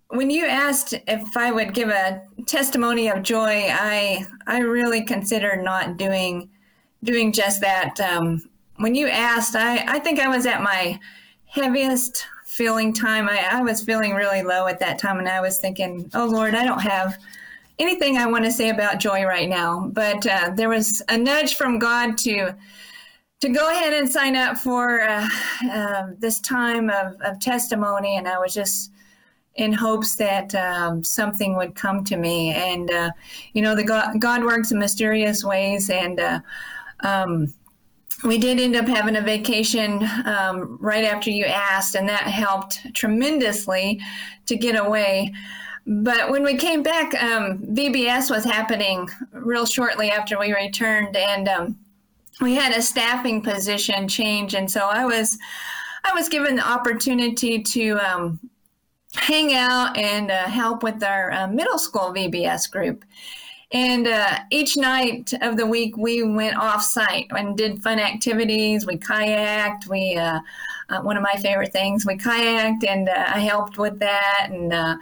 when 0.09 0.31
you 0.31 0.47
asked 0.47 0.95
if 1.07 1.37
I 1.37 1.53
would 1.53 1.75
give 1.75 1.91
a 1.91 2.23
testimony 2.47 3.09
of 3.09 3.23
joy, 3.23 3.69
I 3.71 4.27
I 4.47 4.61
really 4.61 5.05
considered 5.05 5.63
not 5.63 5.99
doing 5.99 6.49
doing 7.05 7.33
just 7.33 7.61
that. 7.61 8.01
Um, 8.01 8.49
when 8.77 8.95
you 8.95 9.09
asked, 9.09 9.57
I, 9.57 9.97
I 9.97 9.99
think 9.99 10.21
I 10.21 10.29
was 10.29 10.47
at 10.47 10.63
my 10.63 10.99
heaviest 11.47 12.27
feeling 12.45 12.93
time. 12.93 13.29
I, 13.29 13.47
I 13.51 13.63
was 13.63 13.83
feeling 13.83 14.15
really 14.15 14.43
low 14.43 14.67
at 14.67 14.79
that 14.81 14.99
time, 14.99 15.19
and 15.19 15.29
I 15.29 15.41
was 15.41 15.59
thinking, 15.59 16.11
oh 16.15 16.27
Lord, 16.27 16.55
I 16.55 16.65
don't 16.65 16.81
have 16.81 17.19
anything 17.79 18.17
I 18.17 18.27
want 18.27 18.45
to 18.45 18.53
say 18.53 18.71
about 18.71 19.01
joy 19.01 19.25
right 19.25 19.49
now. 19.49 19.91
But 19.93 20.27
uh, 20.27 20.51
there 20.55 20.69
was 20.69 21.03
a 21.09 21.19
nudge 21.19 21.57
from 21.57 21.79
God 21.79 22.17
to 22.19 22.55
to 23.41 23.51
go 23.51 23.71
ahead 23.71 23.93
and 23.93 24.11
sign 24.11 24.35
up 24.35 24.57
for 24.57 25.03
uh, 25.03 25.29
uh, 25.71 26.07
this 26.19 26.41
time 26.41 26.89
of, 26.89 27.21
of 27.21 27.39
testimony, 27.39 28.17
and 28.17 28.27
I 28.27 28.39
was 28.39 28.55
just 28.55 28.93
in 29.57 29.73
hopes 29.73 30.17
that 30.17 30.55
um, 30.55 31.05
something 31.05 31.57
would 31.57 31.75
come 31.75 32.05
to 32.05 32.17
me. 32.17 32.55
And 32.55 32.91
uh, 32.91 33.11
you 33.53 33.63
know, 33.63 33.75
the 33.75 33.85
God, 33.85 34.21
God, 34.21 34.43
works 34.43 34.73
in 34.73 34.79
mysterious 34.79 35.45
ways, 35.45 35.91
and 35.91 36.19
uh, 36.19 36.41
um, 37.01 37.53
we 38.25 38.39
did 38.39 38.59
end 38.59 38.77
up 38.77 38.87
having 38.87 39.17
a 39.17 39.21
vacation 39.21 40.09
um, 40.25 40.79
right 40.81 41.05
after 41.05 41.31
you 41.31 41.45
asked, 41.45 41.95
and 41.95 42.09
that 42.09 42.23
helped 42.23 42.95
tremendously 42.95 44.01
to 44.47 44.57
get 44.57 44.77
away. 44.77 45.33
But 45.87 46.31
when 46.31 46.43
we 46.43 46.57
came 46.57 46.83
back, 46.83 47.15
um, 47.23 47.59
VBS 47.59 48.31
was 48.31 48.45
happening 48.45 49.09
real 49.33 49.67
shortly 49.67 50.11
after 50.11 50.39
we 50.39 50.53
returned, 50.53 51.17
and 51.17 51.49
um, 51.49 51.79
we 52.41 52.55
had 52.55 52.77
a 52.77 52.83
staffing 52.83 53.43
position 53.43 54.09
change, 54.09 54.55
and 54.55 54.71
so 54.71 54.89
I 54.89 55.05
was 55.05 55.39
I 56.05 56.13
was 56.15 56.29
given 56.29 56.57
the 56.57 56.67
opportunity 56.67 57.63
to 57.63 57.99
um, 57.99 58.41
hang 59.15 59.55
out 59.55 59.97
and 59.97 60.31
uh, 60.31 60.45
help 60.45 60.83
with 60.83 61.03
our 61.03 61.33
uh, 61.33 61.47
middle 61.49 61.79
school 61.79 62.13
VBS 62.13 62.71
group. 62.71 63.05
And 63.73 64.07
uh, 64.07 64.39
each 64.51 64.77
night 64.77 65.33
of 65.43 65.57
the 65.57 65.67
week, 65.67 65.97
we 65.97 66.23
went 66.23 66.57
off 66.57 66.83
site 66.83 67.27
and 67.31 67.57
did 67.57 67.83
fun 67.83 67.99
activities. 67.99 68.87
We 68.87 68.97
kayaked. 68.97 69.89
We 69.89 70.15
uh, 70.17 70.41
uh, 70.89 71.01
one 71.01 71.17
of 71.17 71.23
my 71.25 71.35
favorite 71.41 71.73
things. 71.73 72.07
We 72.07 72.17
kayaked, 72.17 72.87
and 72.87 73.09
uh, 73.09 73.25
I 73.35 73.41
helped 73.41 73.77
with 73.77 73.99
that. 73.99 74.49
And 74.51 74.73
uh, 74.73 74.97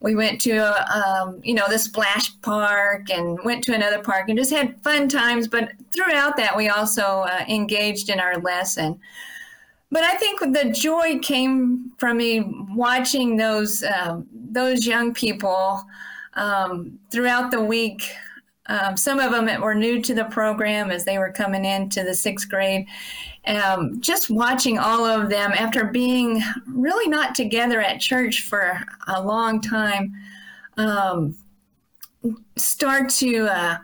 we 0.00 0.14
went 0.14 0.40
to 0.42 0.58
um, 0.96 1.40
you 1.44 1.52
know 1.52 1.68
the 1.68 1.78
splash 1.78 2.40
park 2.40 3.10
and 3.10 3.38
went 3.44 3.62
to 3.64 3.74
another 3.74 4.02
park 4.02 4.30
and 4.30 4.38
just 4.38 4.50
had 4.50 4.80
fun 4.82 5.10
times. 5.10 5.46
But 5.46 5.72
throughout 5.94 6.38
that, 6.38 6.56
we 6.56 6.70
also 6.70 7.02
uh, 7.02 7.44
engaged 7.48 8.08
in 8.08 8.18
our 8.18 8.38
lesson. 8.38 8.98
But 9.90 10.04
I 10.04 10.16
think 10.16 10.40
the 10.40 10.70
joy 10.70 11.18
came 11.18 11.92
from 11.98 12.16
me 12.16 12.40
watching 12.74 13.36
those 13.36 13.84
those 14.32 14.86
young 14.86 15.12
people 15.12 15.84
um, 16.36 16.98
throughout 17.10 17.50
the 17.50 17.60
week. 17.60 18.08
Um, 18.68 18.96
some 18.96 19.20
of 19.20 19.30
them 19.30 19.60
were 19.60 19.74
new 19.74 20.02
to 20.02 20.14
the 20.14 20.24
program 20.24 20.90
as 20.90 21.04
they 21.04 21.18
were 21.18 21.30
coming 21.30 21.64
into 21.64 22.02
the 22.02 22.14
sixth 22.14 22.48
grade. 22.48 22.86
Um, 23.46 24.00
just 24.00 24.28
watching 24.28 24.78
all 24.78 25.04
of 25.04 25.30
them 25.30 25.52
after 25.52 25.84
being 25.84 26.42
really 26.66 27.08
not 27.08 27.34
together 27.34 27.80
at 27.80 28.00
church 28.00 28.42
for 28.42 28.80
a 29.06 29.22
long 29.22 29.60
time 29.60 30.12
um, 30.76 31.36
start 32.56 33.08
to 33.10 33.46
uh, 33.46 33.78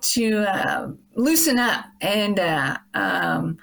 to 0.00 0.38
uh, 0.38 0.90
loosen 1.14 1.58
up 1.58 1.86
and 2.00 2.38
uh, 2.38 2.76
um, 2.94 3.58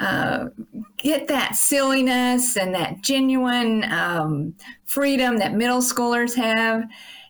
uh, 0.00 0.48
get 0.96 1.28
that 1.28 1.56
silliness 1.56 2.56
and 2.56 2.74
that 2.74 3.02
genuine 3.02 3.84
um, 3.92 4.54
freedom 4.84 5.38
that 5.38 5.54
middle 5.54 5.80
schoolers 5.80 6.34
have 6.34 6.84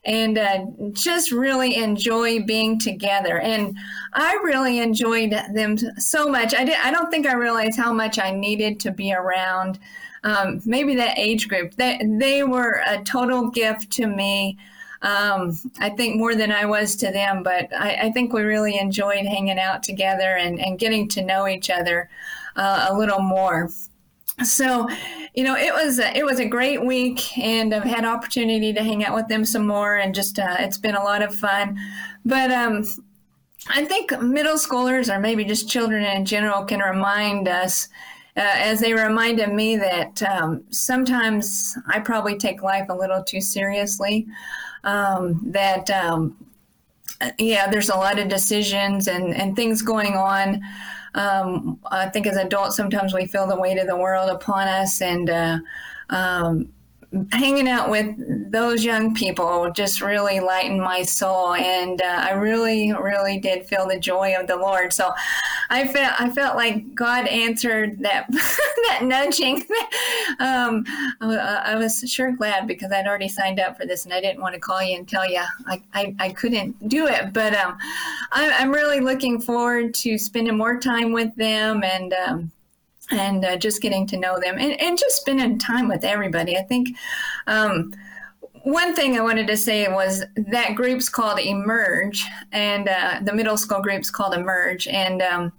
and 0.06 0.38
uh, 0.38 0.64
just 0.92 1.32
really 1.32 1.76
enjoy 1.76 2.42
being 2.44 2.78
together. 2.78 3.40
And 3.40 3.76
I 4.12 4.34
really 4.44 4.78
enjoyed 4.78 5.32
them 5.52 5.76
so 5.98 6.28
much. 6.28 6.54
I 6.54 6.64
did. 6.64 6.76
I 6.82 6.90
don't 6.92 7.10
think 7.10 7.26
I 7.26 7.34
realized 7.34 7.78
how 7.78 7.92
much 7.92 8.18
I 8.18 8.30
needed 8.30 8.80
to 8.80 8.92
be 8.92 9.12
around. 9.12 9.78
Um, 10.24 10.62
maybe 10.64 10.94
that 10.96 11.18
age 11.18 11.48
group. 11.48 11.74
They 11.74 12.00
they 12.18 12.44
were 12.44 12.82
a 12.86 13.02
total 13.02 13.50
gift 13.50 13.90
to 13.92 14.06
me. 14.06 14.58
Um, 15.02 15.58
I 15.78 15.90
think 15.90 16.16
more 16.16 16.34
than 16.34 16.50
I 16.50 16.64
was 16.64 16.96
to 16.96 17.10
them, 17.10 17.42
but 17.42 17.68
I, 17.76 18.06
I, 18.06 18.12
think 18.12 18.32
we 18.32 18.42
really 18.42 18.78
enjoyed 18.78 19.26
hanging 19.26 19.58
out 19.58 19.82
together 19.82 20.36
and, 20.36 20.58
and 20.58 20.78
getting 20.78 21.06
to 21.10 21.22
know 21.22 21.46
each 21.46 21.68
other 21.68 22.08
uh, 22.56 22.86
a 22.88 22.96
little 22.96 23.20
more 23.20 23.70
so 24.44 24.88
you 25.34 25.42
know 25.42 25.56
it 25.56 25.72
was 25.72 25.98
a, 25.98 26.16
it 26.16 26.24
was 26.24 26.38
a 26.38 26.44
great 26.44 26.84
week 26.84 27.36
and 27.38 27.74
i've 27.74 27.84
had 27.84 28.04
opportunity 28.04 28.72
to 28.72 28.82
hang 28.82 29.04
out 29.04 29.14
with 29.14 29.26
them 29.28 29.44
some 29.44 29.66
more 29.66 29.96
and 29.96 30.14
just 30.14 30.38
uh, 30.38 30.56
it's 30.58 30.78
been 30.78 30.94
a 30.94 31.02
lot 31.02 31.22
of 31.22 31.34
fun. 31.34 31.78
But 32.24 32.50
um, 32.50 32.84
i 33.68 33.84
think 33.84 34.20
middle 34.20 34.56
schoolers 34.56 35.14
or 35.14 35.18
maybe 35.18 35.44
just 35.44 35.68
children 35.68 36.04
in 36.04 36.24
general 36.24 36.64
can 36.64 36.80
remind 36.80 37.48
us 37.48 37.88
uh, 38.36 38.40
as 38.56 38.80
they 38.80 38.92
reminded 38.92 39.50
me 39.50 39.76
that 39.76 40.22
um, 40.22 40.62
sometimes 40.70 41.76
i 41.88 41.98
probably 41.98 42.36
take 42.36 42.62
life 42.62 42.86
a 42.90 42.94
little 42.94 43.22
too 43.22 43.40
seriously. 43.40 44.26
Um, 44.84 45.40
that 45.46 45.90
um, 45.90 46.36
yeah 47.38 47.68
there's 47.70 47.88
a 47.88 47.96
lot 47.96 48.18
of 48.18 48.28
decisions 48.28 49.08
and, 49.08 49.34
and 49.34 49.56
things 49.56 49.82
going 49.82 50.14
on 50.14 50.60
um, 51.16 51.78
I 51.90 52.08
think 52.08 52.26
as 52.26 52.36
adults, 52.36 52.76
sometimes 52.76 53.14
we 53.14 53.26
feel 53.26 53.46
the 53.46 53.58
weight 53.58 53.78
of 53.78 53.86
the 53.86 53.96
world 53.96 54.30
upon 54.30 54.68
us, 54.68 55.00
and 55.00 55.30
uh, 55.30 55.58
um, 56.10 56.68
hanging 57.32 57.68
out 57.68 57.90
with 57.90 58.50
those 58.50 58.84
young 58.84 59.14
people 59.14 59.70
just 59.72 60.00
really 60.00 60.40
lightened 60.40 60.80
my 60.80 61.02
soul, 61.02 61.54
and 61.54 62.00
uh, 62.00 62.26
I 62.28 62.32
really, 62.32 62.92
really 62.92 63.38
did 63.38 63.66
feel 63.66 63.86
the 63.86 63.98
joy 63.98 64.34
of 64.38 64.46
the 64.46 64.56
Lord. 64.56 64.92
So 64.92 65.12
I 65.70 65.86
felt 65.88 66.20
I 66.20 66.30
felt 66.30 66.56
like 66.56 66.94
God 66.94 67.26
answered 67.26 67.98
that 68.00 68.26
that 68.30 69.00
nudging. 69.02 69.56
um, 70.38 70.84
I, 71.20 71.62
I, 71.66 71.76
was 71.76 72.04
sure 72.06 72.32
glad 72.32 72.66
because 72.66 72.92
I'd 72.92 73.06
already 73.06 73.28
signed 73.28 73.60
up 73.60 73.76
for 73.76 73.86
this, 73.86 74.04
and 74.04 74.14
I 74.14 74.20
didn't 74.20 74.40
want 74.40 74.54
to 74.54 74.60
call 74.60 74.82
you 74.82 74.96
and 74.96 75.08
tell 75.08 75.28
you 75.28 75.42
I, 75.66 75.82
I, 75.94 76.14
I 76.18 76.30
couldn't 76.30 76.88
do 76.88 77.06
it. 77.06 77.32
But 77.32 77.54
um, 77.54 77.78
I, 78.32 78.50
I'm 78.58 78.72
really 78.72 79.00
looking 79.00 79.40
forward 79.40 79.94
to 79.94 80.18
spending 80.18 80.56
more 80.56 80.78
time 80.78 81.12
with 81.12 81.34
them 81.36 81.82
and. 81.82 82.12
Um, 82.12 82.52
and 83.10 83.44
uh, 83.44 83.56
just 83.56 83.80
getting 83.80 84.06
to 84.08 84.16
know 84.16 84.38
them 84.40 84.56
and, 84.58 84.80
and 84.80 84.98
just 84.98 85.16
spending 85.16 85.58
time 85.58 85.88
with 85.88 86.04
everybody. 86.04 86.56
I 86.56 86.62
think 86.62 86.96
um, 87.46 87.92
one 88.62 88.94
thing 88.94 89.16
I 89.16 89.20
wanted 89.20 89.46
to 89.46 89.56
say 89.56 89.86
was 89.88 90.24
that 90.34 90.74
group's 90.74 91.08
called 91.08 91.38
Emerge, 91.38 92.24
and 92.50 92.88
uh, 92.88 93.20
the 93.22 93.32
middle 93.32 93.56
school 93.56 93.80
group's 93.80 94.10
called 94.10 94.34
Emerge, 94.34 94.88
and 94.88 95.22
um, 95.22 95.52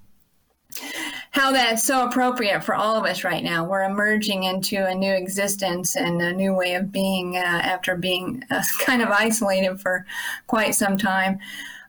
how 1.32 1.51
that's 1.51 1.84
so 1.84 2.06
appropriate 2.06 2.63
for 2.63 2.75
all 2.75 2.98
of 2.98 3.06
us 3.06 3.24
right 3.24 3.44
now. 3.44 3.63
We're 3.63 3.84
emerging 3.84 4.44
into 4.44 4.86
a 4.86 4.94
new 4.94 5.13
existence 5.13 5.96
and 5.96 6.22
a 6.22 6.34
new 6.34 6.54
way 6.54 6.75
of 6.75 6.92
being 6.92 7.38
uh, 7.38 7.39
after 7.39 7.96
being 7.96 8.44
uh, 8.51 8.63
kind 8.80 9.01
of 9.01 9.10
isolated 9.10 9.80
for 9.80 10.06
quite 10.48 10.75
some 10.75 10.98
time. 10.98 11.39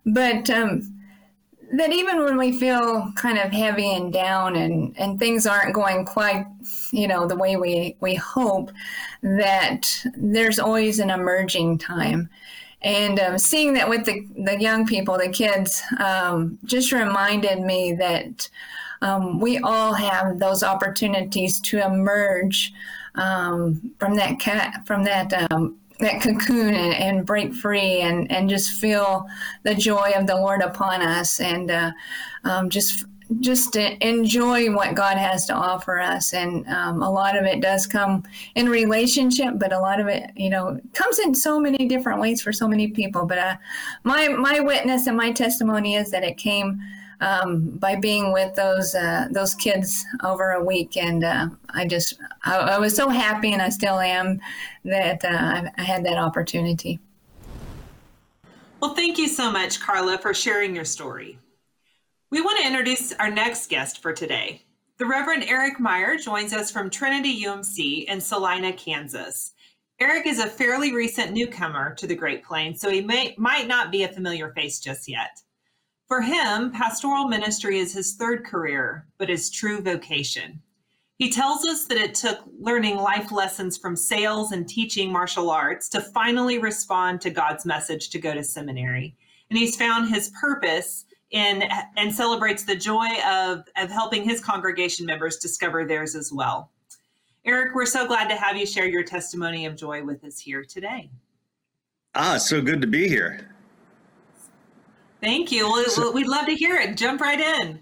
But 0.06 0.48
um, 0.50 0.97
that 1.72 1.92
even 1.92 2.24
when 2.24 2.36
we 2.36 2.58
feel 2.58 3.12
kind 3.14 3.38
of 3.38 3.52
heavy 3.52 3.92
and 3.92 4.12
down 4.12 4.56
and, 4.56 4.94
and 4.98 5.18
things 5.18 5.46
aren't 5.46 5.74
going 5.74 6.04
quite, 6.04 6.46
you 6.92 7.06
know, 7.06 7.26
the 7.26 7.36
way 7.36 7.56
we, 7.56 7.96
we 8.00 8.14
hope, 8.14 8.70
that 9.22 9.86
there's 10.16 10.58
always 10.58 10.98
an 10.98 11.10
emerging 11.10 11.78
time. 11.78 12.28
And 12.80 13.18
um, 13.18 13.38
seeing 13.38 13.74
that 13.74 13.88
with 13.88 14.04
the, 14.06 14.26
the 14.36 14.58
young 14.60 14.86
people, 14.86 15.18
the 15.18 15.28
kids, 15.28 15.82
um, 15.98 16.58
just 16.64 16.92
reminded 16.92 17.60
me 17.60 17.92
that 17.94 18.48
um, 19.02 19.40
we 19.40 19.58
all 19.58 19.92
have 19.92 20.38
those 20.38 20.62
opportunities 20.62 21.60
to 21.60 21.84
emerge 21.84 22.72
um, 23.16 23.92
from 23.98 24.14
that 24.14 24.38
cat, 24.38 24.86
from 24.86 25.04
that 25.04 25.50
um, 25.50 25.76
that 25.98 26.20
cocoon 26.20 26.74
and, 26.74 26.94
and, 26.94 27.26
break 27.26 27.52
free 27.52 28.00
and, 28.00 28.30
and 28.30 28.48
just 28.48 28.72
feel 28.72 29.26
the 29.64 29.74
joy 29.74 30.12
of 30.14 30.26
the 30.26 30.36
Lord 30.36 30.62
upon 30.62 31.02
us 31.02 31.40
and 31.40 31.70
uh, 31.70 31.90
um, 32.44 32.70
just 32.70 33.04
just 33.40 33.76
enjoy 33.76 34.74
what 34.74 34.94
God 34.94 35.18
has 35.18 35.44
to 35.46 35.54
offer 35.54 36.00
us. 36.00 36.32
And 36.32 36.66
um, 36.68 37.02
a 37.02 37.10
lot 37.10 37.36
of 37.36 37.44
it 37.44 37.60
does 37.60 37.86
come 37.86 38.22
in 38.54 38.68
relationship, 38.68 39.54
but 39.58 39.72
a 39.72 39.78
lot 39.78 40.00
of 40.00 40.08
it, 40.08 40.30
you 40.34 40.48
know, 40.48 40.80
comes 40.94 41.18
in 41.18 41.34
so 41.34 41.60
many 41.60 41.86
different 41.88 42.20
ways 42.20 42.40
for 42.40 42.52
so 42.52 42.66
many 42.66 42.88
people. 42.88 43.26
But 43.26 43.38
uh, 43.38 43.56
my 44.02 44.28
my 44.28 44.60
witness 44.60 45.06
and 45.06 45.16
my 45.16 45.30
testimony 45.30 45.94
is 45.94 46.10
that 46.10 46.24
it 46.24 46.38
came 46.38 46.80
um, 47.20 47.70
by 47.78 47.96
being 47.96 48.32
with 48.32 48.54
those 48.54 48.94
uh, 48.94 49.26
those 49.30 49.54
kids 49.54 50.04
over 50.22 50.52
a 50.52 50.64
week, 50.64 50.96
and 50.96 51.24
uh, 51.24 51.48
I 51.70 51.86
just 51.86 52.18
I, 52.44 52.56
I, 52.56 52.78
was 52.78 52.94
so 52.94 53.08
happy, 53.08 53.52
and 53.52 53.62
I 53.62 53.68
still 53.68 53.98
am 53.98 54.40
that 54.84 55.24
uh, 55.24 55.70
I, 55.76 55.82
had 55.82 56.04
that 56.04 56.16
opportunity. 56.16 57.00
Well, 58.80 58.94
thank 58.94 59.18
you 59.18 59.28
so 59.28 59.50
much, 59.50 59.80
Carla, 59.80 60.18
for 60.18 60.32
sharing 60.32 60.74
your 60.74 60.84
story. 60.84 61.38
We 62.30 62.40
want 62.40 62.60
to 62.60 62.66
introduce 62.66 63.12
our 63.14 63.30
next 63.30 63.68
guest 63.68 64.00
for 64.02 64.12
today. 64.12 64.62
The 64.98 65.06
Reverend 65.06 65.44
Eric 65.44 65.80
Meyer 65.80 66.16
joins 66.16 66.52
us 66.52 66.70
from 66.70 66.90
Trinity 66.90 67.44
UMC 67.44 68.04
in 68.04 68.20
Salina, 68.20 68.72
Kansas. 68.72 69.52
Eric 70.00 70.26
is 70.26 70.38
a 70.38 70.46
fairly 70.46 70.94
recent 70.94 71.32
newcomer 71.32 71.94
to 71.94 72.06
the 72.06 72.14
Great 72.14 72.44
Plains, 72.44 72.80
so 72.80 72.88
he 72.90 73.00
may, 73.00 73.34
might 73.36 73.66
not 73.66 73.90
be 73.90 74.04
a 74.04 74.08
familiar 74.08 74.52
face 74.52 74.78
just 74.78 75.08
yet. 75.08 75.40
For 76.08 76.22
him, 76.22 76.72
pastoral 76.72 77.28
ministry 77.28 77.78
is 77.78 77.92
his 77.92 78.14
third 78.14 78.44
career, 78.44 79.06
but 79.18 79.28
his 79.28 79.50
true 79.50 79.82
vocation. 79.82 80.60
He 81.18 81.30
tells 81.30 81.66
us 81.66 81.84
that 81.84 81.98
it 81.98 82.14
took 82.14 82.38
learning 82.58 82.96
life 82.96 83.30
lessons 83.30 83.76
from 83.76 83.94
sales 83.94 84.52
and 84.52 84.66
teaching 84.66 85.12
martial 85.12 85.50
arts 85.50 85.88
to 85.90 86.00
finally 86.00 86.58
respond 86.58 87.20
to 87.20 87.30
God's 87.30 87.66
message 87.66 88.08
to 88.10 88.18
go 88.18 88.32
to 88.32 88.42
seminary. 88.42 89.16
And 89.50 89.58
he's 89.58 89.76
found 89.76 90.08
his 90.08 90.30
purpose 90.40 91.04
in 91.30 91.64
and 91.96 92.14
celebrates 92.14 92.64
the 92.64 92.76
joy 92.76 93.08
of, 93.26 93.64
of 93.76 93.90
helping 93.90 94.24
his 94.24 94.40
congregation 94.40 95.04
members 95.04 95.36
discover 95.36 95.84
theirs 95.84 96.14
as 96.14 96.32
well. 96.32 96.70
Eric, 97.44 97.74
we're 97.74 97.84
so 97.84 98.06
glad 98.06 98.28
to 98.28 98.36
have 98.36 98.56
you 98.56 98.64
share 98.64 98.88
your 98.88 99.02
testimony 99.02 99.66
of 99.66 99.76
joy 99.76 100.02
with 100.02 100.24
us 100.24 100.38
here 100.38 100.64
today. 100.64 101.10
Ah, 102.14 102.38
so 102.38 102.62
good 102.62 102.80
to 102.80 102.86
be 102.86 103.08
here. 103.08 103.57
Thank 105.20 105.50
you. 105.52 105.84
So, 105.86 106.10
We'd 106.12 106.28
love 106.28 106.46
to 106.46 106.54
hear 106.54 106.76
it. 106.76 106.96
Jump 106.96 107.20
right 107.20 107.40
in. 107.40 107.80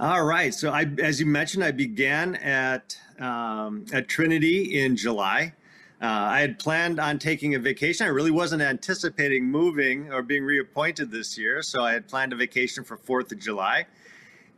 All 0.00 0.24
right. 0.24 0.52
So, 0.52 0.70
I, 0.70 0.86
as 0.98 1.20
you 1.20 1.26
mentioned, 1.26 1.64
I 1.64 1.70
began 1.70 2.34
at 2.36 2.98
um, 3.18 3.86
at 3.92 4.08
Trinity 4.08 4.78
in 4.78 4.96
July. 4.96 5.54
Uh, 6.02 6.06
I 6.06 6.40
had 6.40 6.58
planned 6.58 7.00
on 7.00 7.18
taking 7.18 7.54
a 7.54 7.58
vacation. 7.58 8.06
I 8.06 8.10
really 8.10 8.30
wasn't 8.30 8.60
anticipating 8.60 9.44
moving 9.46 10.12
or 10.12 10.22
being 10.22 10.44
reappointed 10.44 11.10
this 11.10 11.38
year, 11.38 11.62
so 11.62 11.82
I 11.82 11.92
had 11.92 12.06
planned 12.06 12.34
a 12.34 12.36
vacation 12.36 12.84
for 12.84 12.98
Fourth 12.98 13.32
of 13.32 13.38
July. 13.38 13.86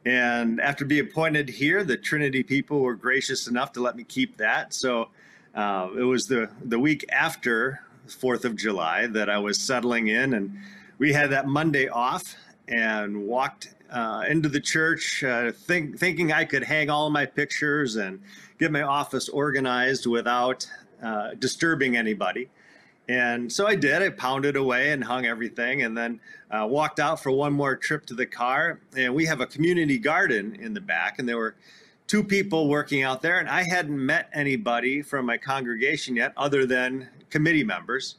And 0.04 0.60
after 0.60 0.84
being 0.84 1.06
appointed 1.06 1.48
here, 1.48 1.84
the 1.84 1.96
Trinity 1.96 2.42
people 2.42 2.80
were 2.80 2.94
gracious 2.94 3.46
enough 3.46 3.72
to 3.72 3.80
let 3.80 3.94
me 3.94 4.02
keep 4.02 4.36
that. 4.38 4.74
So 4.74 5.10
uh, 5.54 5.90
it 5.96 6.02
was 6.02 6.26
the 6.26 6.50
the 6.64 6.78
week 6.78 7.04
after 7.10 7.80
Fourth 8.08 8.44
of 8.44 8.56
July 8.56 9.06
that 9.08 9.30
I 9.30 9.38
was 9.38 9.60
settling 9.60 10.08
in, 10.08 10.34
and 10.34 10.58
we 10.98 11.12
had 11.12 11.30
that 11.30 11.46
Monday 11.46 11.88
off 11.88 12.34
and 12.68 13.26
walked 13.26 13.74
uh, 13.90 14.24
into 14.28 14.48
the 14.48 14.60
church, 14.60 15.24
uh, 15.24 15.52
think, 15.52 15.98
thinking 15.98 16.32
I 16.32 16.44
could 16.44 16.64
hang 16.64 16.90
all 16.90 17.08
my 17.10 17.24
pictures 17.24 17.96
and 17.96 18.20
get 18.58 18.70
my 18.70 18.82
office 18.82 19.28
organized 19.28 20.06
without 20.06 20.66
uh, 21.02 21.30
disturbing 21.38 21.96
anybody. 21.96 22.48
And 23.08 23.50
so 23.50 23.66
I 23.66 23.74
did. 23.74 24.02
I 24.02 24.10
pounded 24.10 24.56
away 24.56 24.92
and 24.92 25.02
hung 25.02 25.24
everything, 25.24 25.82
and 25.82 25.96
then 25.96 26.20
uh, 26.50 26.66
walked 26.68 27.00
out 27.00 27.22
for 27.22 27.30
one 27.30 27.54
more 27.54 27.74
trip 27.74 28.04
to 28.06 28.14
the 28.14 28.26
car. 28.26 28.80
And 28.94 29.14
we 29.14 29.24
have 29.24 29.40
a 29.40 29.46
community 29.46 29.98
garden 29.98 30.56
in 30.60 30.74
the 30.74 30.80
back, 30.82 31.18
and 31.18 31.26
there 31.26 31.38
were 31.38 31.54
two 32.06 32.22
people 32.22 32.68
working 32.68 33.02
out 33.02 33.22
there, 33.22 33.38
and 33.38 33.48
I 33.48 33.62
hadn't 33.62 34.04
met 34.04 34.28
anybody 34.34 35.00
from 35.00 35.24
my 35.24 35.38
congregation 35.38 36.16
yet, 36.16 36.34
other 36.36 36.66
than 36.66 37.08
committee 37.30 37.64
members. 37.64 38.16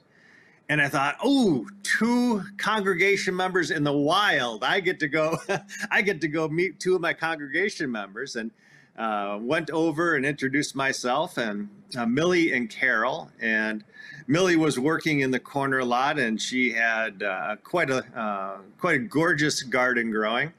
And 0.69 0.79
I 0.79 0.87
thought, 0.87 1.17
oh, 1.23 1.67
two 1.81 2.43
congregation 2.57 3.35
members 3.35 3.71
in 3.71 3.83
the 3.83 3.91
wild. 3.91 4.63
I 4.63 4.79
get 4.79 4.99
to 4.99 5.07
go. 5.07 5.37
I 5.91 6.03
get 6.03 6.21
to 6.21 6.27
go 6.27 6.47
meet 6.47 6.79
two 6.79 6.95
of 6.95 7.01
my 7.01 7.13
congregation 7.13 7.91
members, 7.91 8.35
and 8.35 8.51
uh, 8.95 9.39
went 9.41 9.71
over 9.71 10.15
and 10.15 10.25
introduced 10.25 10.75
myself 10.75 11.37
and 11.37 11.69
uh, 11.97 12.05
Millie 12.05 12.53
and 12.53 12.69
Carol. 12.69 13.31
And 13.41 13.83
Millie 14.27 14.57
was 14.57 14.77
working 14.77 15.21
in 15.21 15.31
the 15.31 15.39
corner 15.39 15.83
lot, 15.83 16.19
and 16.19 16.39
she 16.39 16.71
had 16.71 17.23
uh, 17.23 17.55
quite 17.63 17.89
a 17.89 18.05
uh, 18.15 18.57
quite 18.77 18.95
a 18.95 18.99
gorgeous 18.99 19.63
garden 19.63 20.11
growing. 20.11 20.53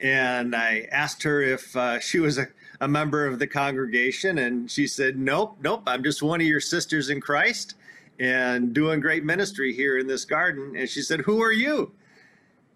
And 0.00 0.56
I 0.56 0.88
asked 0.90 1.22
her 1.22 1.40
if 1.40 1.76
uh, 1.76 2.00
she 2.00 2.18
was 2.18 2.36
a, 2.36 2.48
a 2.80 2.88
member 2.88 3.26
of 3.26 3.38
the 3.38 3.46
congregation, 3.46 4.38
and 4.38 4.68
she 4.68 4.88
said, 4.88 5.16
"Nope, 5.16 5.58
nope. 5.62 5.82
I'm 5.86 6.02
just 6.02 6.20
one 6.20 6.40
of 6.40 6.46
your 6.48 6.60
sisters 6.60 7.10
in 7.10 7.20
Christ." 7.20 7.76
And 8.18 8.72
doing 8.72 9.00
great 9.00 9.24
ministry 9.24 9.74
here 9.74 9.98
in 9.98 10.06
this 10.06 10.24
garden. 10.24 10.74
And 10.76 10.88
she 10.88 11.02
said, 11.02 11.20
Who 11.20 11.42
are 11.42 11.52
you? 11.52 11.92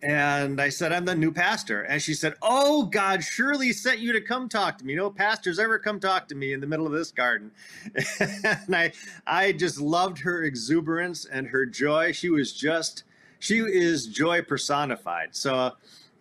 And 0.02 0.60
I 0.60 0.70
said, 0.70 0.92
I'm 0.92 1.04
the 1.04 1.14
new 1.14 1.30
pastor. 1.30 1.82
And 1.82 2.00
she 2.00 2.14
said, 2.14 2.34
Oh, 2.40 2.84
God 2.84 3.22
surely 3.22 3.72
sent 3.72 3.98
you 3.98 4.12
to 4.12 4.20
come 4.20 4.48
talk 4.48 4.78
to 4.78 4.84
me. 4.84 4.94
No 4.94 5.10
pastors 5.10 5.58
ever 5.58 5.78
come 5.78 6.00
talk 6.00 6.28
to 6.28 6.34
me 6.34 6.52
in 6.52 6.60
the 6.60 6.66
middle 6.66 6.86
of 6.86 6.92
this 6.92 7.10
garden. 7.10 7.50
and 8.20 8.74
I, 8.74 8.92
I 9.26 9.52
just 9.52 9.78
loved 9.78 10.20
her 10.20 10.42
exuberance 10.44 11.26
and 11.26 11.48
her 11.48 11.66
joy. 11.66 12.12
She 12.12 12.30
was 12.30 12.52
just, 12.52 13.04
she 13.38 13.58
is 13.58 14.06
joy 14.06 14.42
personified. 14.42 15.36
So 15.36 15.52
uh, 15.56 15.72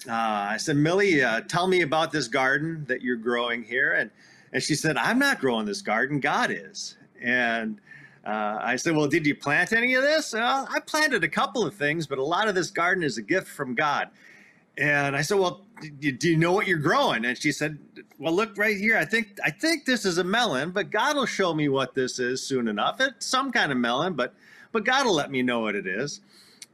I 0.07 0.57
said, 0.57 0.75
Millie, 0.75 1.23
uh, 1.23 1.41
tell 1.41 1.67
me 1.67 1.81
about 1.81 2.11
this 2.11 2.27
garden 2.27 2.85
that 2.87 3.01
you're 3.01 3.17
growing 3.17 3.63
here. 3.63 3.93
And, 3.93 4.11
and 4.51 4.61
she 4.61 4.75
said, 4.75 4.97
I'm 4.97 5.19
not 5.19 5.39
growing 5.39 5.65
this 5.65 5.81
garden, 5.81 6.19
God 6.19 6.51
is. 6.51 6.97
And 7.21 7.79
uh, 8.25 8.59
I 8.61 8.75
said, 8.75 8.95
Well, 8.95 9.07
did 9.07 9.25
you 9.25 9.35
plant 9.35 9.73
any 9.73 9.93
of 9.95 10.03
this? 10.03 10.33
Uh, 10.33 10.65
I 10.69 10.79
planted 10.79 11.23
a 11.23 11.29
couple 11.29 11.65
of 11.65 11.73
things, 11.73 12.07
but 12.07 12.17
a 12.17 12.23
lot 12.23 12.47
of 12.47 12.55
this 12.55 12.71
garden 12.71 13.03
is 13.03 13.17
a 13.17 13.21
gift 13.21 13.47
from 13.47 13.75
God. 13.75 14.09
And 14.77 15.15
I 15.15 15.21
said, 15.21 15.39
Well, 15.39 15.65
do 15.99 16.29
you 16.29 16.37
know 16.37 16.51
what 16.51 16.67
you're 16.67 16.77
growing? 16.77 17.25
And 17.25 17.37
she 17.37 17.51
said, 17.51 17.77
Well, 18.17 18.33
look 18.33 18.57
right 18.57 18.77
here. 18.77 18.97
I 18.97 19.05
think 19.05 19.37
I 19.43 19.51
think 19.51 19.85
this 19.85 20.05
is 20.05 20.17
a 20.17 20.23
melon, 20.23 20.71
but 20.71 20.89
God 20.89 21.15
will 21.15 21.25
show 21.25 21.53
me 21.53 21.69
what 21.69 21.95
this 21.95 22.19
is 22.19 22.41
soon 22.41 22.67
enough. 22.67 22.99
It's 22.99 23.25
some 23.25 23.51
kind 23.51 23.71
of 23.71 23.77
melon, 23.77 24.13
but 24.13 24.33
but 24.71 24.85
God 24.85 25.05
will 25.05 25.15
let 25.15 25.31
me 25.31 25.41
know 25.41 25.61
what 25.61 25.75
it 25.75 25.87
is. 25.87 26.21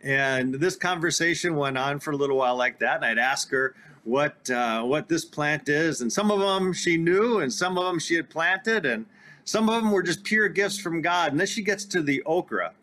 And 0.03 0.55
this 0.55 0.75
conversation 0.75 1.55
went 1.55 1.77
on 1.77 1.99
for 1.99 2.11
a 2.11 2.15
little 2.15 2.37
while 2.37 2.55
like 2.55 2.79
that. 2.79 2.97
And 2.97 3.05
I'd 3.05 3.17
ask 3.17 3.49
her 3.51 3.75
what 4.03 4.49
uh, 4.51 4.83
what 4.83 5.09
this 5.09 5.25
plant 5.25 5.67
is, 5.67 6.01
and 6.01 6.13
some 6.13 6.29
of 6.31 6.39
them 6.39 6.73
she 6.73 6.95
knew, 6.95 7.39
and 7.39 7.51
some 7.51 7.77
of 7.77 7.85
them 7.85 7.99
she 7.99 8.15
had 8.15 8.29
planted, 8.29 8.85
and 8.85 9.07
some 9.45 9.69
of 9.69 9.81
them 9.81 9.91
were 9.91 10.03
just 10.03 10.23
pure 10.23 10.49
gifts 10.49 10.79
from 10.79 11.01
God. 11.01 11.31
And 11.31 11.39
then 11.39 11.47
she 11.47 11.61
gets 11.61 11.85
to 11.85 12.01
the 12.01 12.21
okra. 12.23 12.73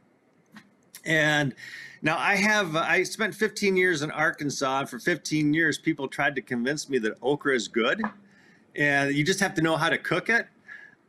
And 1.04 1.54
now 2.00 2.16
I 2.16 2.36
have, 2.36 2.76
I 2.76 3.02
spent 3.02 3.34
15 3.34 3.76
years 3.76 4.02
in 4.02 4.10
Arkansas. 4.10 4.80
And 4.80 4.88
for 4.88 4.98
15 4.98 5.52
years, 5.52 5.78
people 5.78 6.08
tried 6.08 6.34
to 6.36 6.42
convince 6.42 6.88
me 6.88 6.98
that 6.98 7.18
okra 7.20 7.54
is 7.54 7.68
good. 7.68 8.02
And 8.76 9.14
you 9.14 9.24
just 9.24 9.40
have 9.40 9.54
to 9.54 9.62
know 9.62 9.76
how 9.76 9.90
to 9.90 9.98
cook 9.98 10.28
it. 10.28 10.46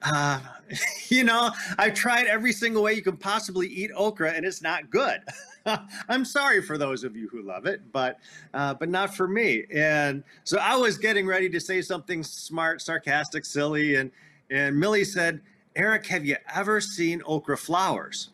Uh, 0.01 0.39
you 1.09 1.23
know, 1.23 1.51
I've 1.77 1.93
tried 1.93 2.27
every 2.27 2.51
single 2.51 2.83
way 2.83 2.93
you 2.93 3.01
can 3.01 3.17
possibly 3.17 3.67
eat 3.67 3.91
okra, 3.95 4.31
and 4.31 4.45
it's 4.45 4.61
not 4.61 4.89
good. 4.89 5.21
I'm 6.09 6.25
sorry 6.25 6.61
for 6.61 6.77
those 6.77 7.03
of 7.03 7.15
you 7.15 7.29
who 7.29 7.41
love 7.41 7.65
it, 7.65 7.81
but 7.93 8.19
uh, 8.53 8.73
but 8.73 8.89
not 8.89 9.15
for 9.15 9.29
me. 9.29 9.63
And 9.73 10.23
so 10.43 10.57
I 10.57 10.75
was 10.75 10.97
getting 10.97 11.25
ready 11.25 11.49
to 11.49 11.59
say 11.59 11.81
something 11.81 12.21
smart, 12.21 12.81
sarcastic, 12.81 13.45
silly, 13.45 13.95
and 13.95 14.11
and 14.49 14.79
Millie 14.79 15.05
said, 15.05 15.41
Eric, 15.75 16.07
have 16.07 16.25
you 16.25 16.37
ever 16.53 16.79
seen 16.79 17.21
okra 17.25 17.57
flowers? 17.57 18.29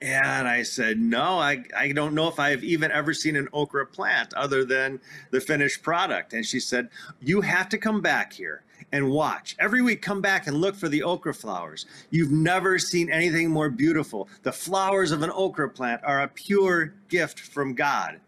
And 0.00 0.46
I 0.46 0.62
said, 0.62 0.98
No, 0.98 1.38
I, 1.38 1.64
I 1.76 1.92
don't 1.92 2.14
know 2.14 2.28
if 2.28 2.38
I've 2.38 2.62
even 2.62 2.90
ever 2.90 3.14
seen 3.14 3.36
an 3.36 3.48
okra 3.52 3.86
plant 3.86 4.34
other 4.34 4.64
than 4.64 5.00
the 5.30 5.40
finished 5.40 5.82
product. 5.82 6.34
And 6.34 6.44
she 6.44 6.60
said, 6.60 6.90
You 7.20 7.40
have 7.40 7.68
to 7.70 7.78
come 7.78 8.00
back 8.00 8.32
here 8.34 8.62
and 8.92 9.10
watch. 9.10 9.56
Every 9.58 9.82
week, 9.82 10.02
come 10.02 10.20
back 10.20 10.46
and 10.46 10.58
look 10.58 10.76
for 10.76 10.88
the 10.88 11.02
okra 11.02 11.32
flowers. 11.32 11.86
You've 12.10 12.30
never 12.30 12.78
seen 12.78 13.10
anything 13.10 13.50
more 13.50 13.70
beautiful. 13.70 14.28
The 14.42 14.52
flowers 14.52 15.10
of 15.10 15.22
an 15.22 15.30
okra 15.34 15.70
plant 15.70 16.02
are 16.04 16.20
a 16.22 16.28
pure 16.28 16.94
gift 17.08 17.40
from 17.40 17.74
God. 17.74 18.20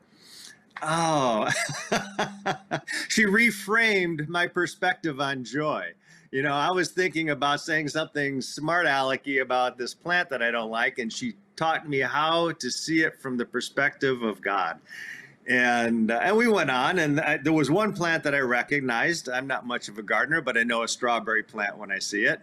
Oh, 0.82 1.48
she 3.09 3.24
reframed 3.24 4.28
my 4.28 4.46
perspective 4.46 5.20
on 5.20 5.44
joy 5.44 5.92
you 6.37 6.42
know, 6.42 6.53
I 6.53 6.70
was 6.70 6.90
thinking 6.90 7.31
about 7.31 7.62
saying 7.62 7.88
something 7.88 8.42
smart 8.42 8.85
alecky 8.85 9.40
about 9.40 9.79
this 9.79 9.94
plant 9.94 10.29
that 10.29 10.42
I 10.42 10.51
don't 10.51 10.70
like, 10.70 10.99
and 10.99 11.11
she 11.11 11.33
taught 11.57 11.88
me 11.88 12.01
how 12.01 12.53
to 12.53 12.70
see 12.70 13.01
it 13.01 13.22
from 13.22 13.38
the 13.38 13.46
perspective 13.46 14.20
of 14.20 14.42
God. 14.42 14.79
And 15.49 16.11
uh, 16.11 16.20
and 16.22 16.37
we 16.37 16.46
went 16.46 16.70
on, 16.70 16.99
and 16.99 17.22
I, 17.22 17.38
there 17.38 17.55
was 17.55 17.70
one 17.70 17.94
plant 17.94 18.22
that 18.25 18.35
I 18.35 18.40
recognized. 18.40 19.31
I'm 19.31 19.46
not 19.46 19.66
much 19.66 19.88
of 19.88 19.96
a 19.96 20.03
gardener, 20.03 20.42
but 20.42 20.59
I 20.59 20.62
know 20.62 20.83
a 20.83 20.88
strawberry 20.88 21.42
plant 21.42 21.79
when 21.79 21.90
I 21.90 21.99
see 22.01 22.25
it. 22.25 22.42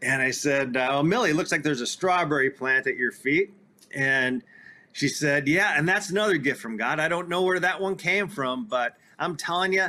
And 0.00 0.22
I 0.22 0.30
said, 0.30 0.74
uh, 0.74 0.88
"Oh, 0.92 1.02
Millie, 1.02 1.34
looks 1.34 1.52
like 1.52 1.62
there's 1.62 1.82
a 1.82 1.86
strawberry 1.86 2.48
plant 2.48 2.86
at 2.86 2.96
your 2.96 3.12
feet." 3.12 3.52
And 3.94 4.42
she 4.94 5.08
said, 5.08 5.46
"Yeah, 5.46 5.74
and 5.76 5.86
that's 5.86 6.08
another 6.08 6.38
gift 6.38 6.62
from 6.62 6.78
God. 6.78 7.00
I 7.00 7.08
don't 7.08 7.28
know 7.28 7.42
where 7.42 7.60
that 7.60 7.82
one 7.82 7.96
came 7.96 8.28
from, 8.28 8.64
but 8.64 8.96
I'm 9.18 9.36
telling 9.36 9.74
you, 9.74 9.88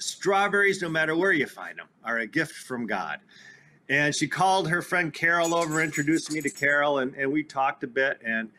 strawberries, 0.00 0.82
no 0.82 0.88
matter 0.88 1.16
where 1.16 1.32
you 1.32 1.46
find 1.46 1.78
them, 1.78 1.86
are 2.04 2.18
a 2.18 2.26
gift 2.26 2.54
from 2.54 2.86
God. 2.86 3.20
And 3.88 4.14
she 4.14 4.28
called 4.28 4.68
her 4.68 4.82
friend 4.82 5.12
Carol 5.12 5.54
over, 5.54 5.82
introduced 5.82 6.30
me 6.30 6.40
to 6.42 6.50
Carol, 6.50 6.98
and, 6.98 7.14
and 7.14 7.32
we 7.32 7.42
talked 7.42 7.84
a 7.84 7.86
bit. 7.86 8.20
And 8.24 8.50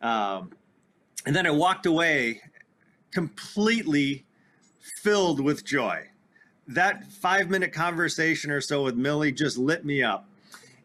um, 0.00 0.52
and 1.24 1.34
then 1.34 1.46
I 1.46 1.50
walked 1.50 1.86
away 1.86 2.40
completely 3.10 4.24
filled 4.78 5.40
with 5.40 5.64
joy. 5.64 6.06
That 6.68 7.04
five 7.04 7.50
minute 7.50 7.72
conversation 7.72 8.50
or 8.50 8.60
so 8.60 8.84
with 8.84 8.94
Millie 8.94 9.32
just 9.32 9.58
lit 9.58 9.84
me 9.84 10.02
up. 10.02 10.28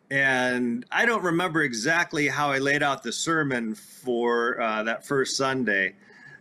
And 0.10 0.86
I 0.91 1.06
don't 1.06 1.24
remember 1.24 1.62
exactly 1.62 2.28
how 2.28 2.52
I 2.52 2.58
laid 2.58 2.84
out 2.84 3.04
the 3.04 3.13
sermon 3.13 3.76
for 3.76 4.60
uh, 4.60 4.84
that 4.84 5.06
first 5.06 5.38
Sunday, 5.38 5.95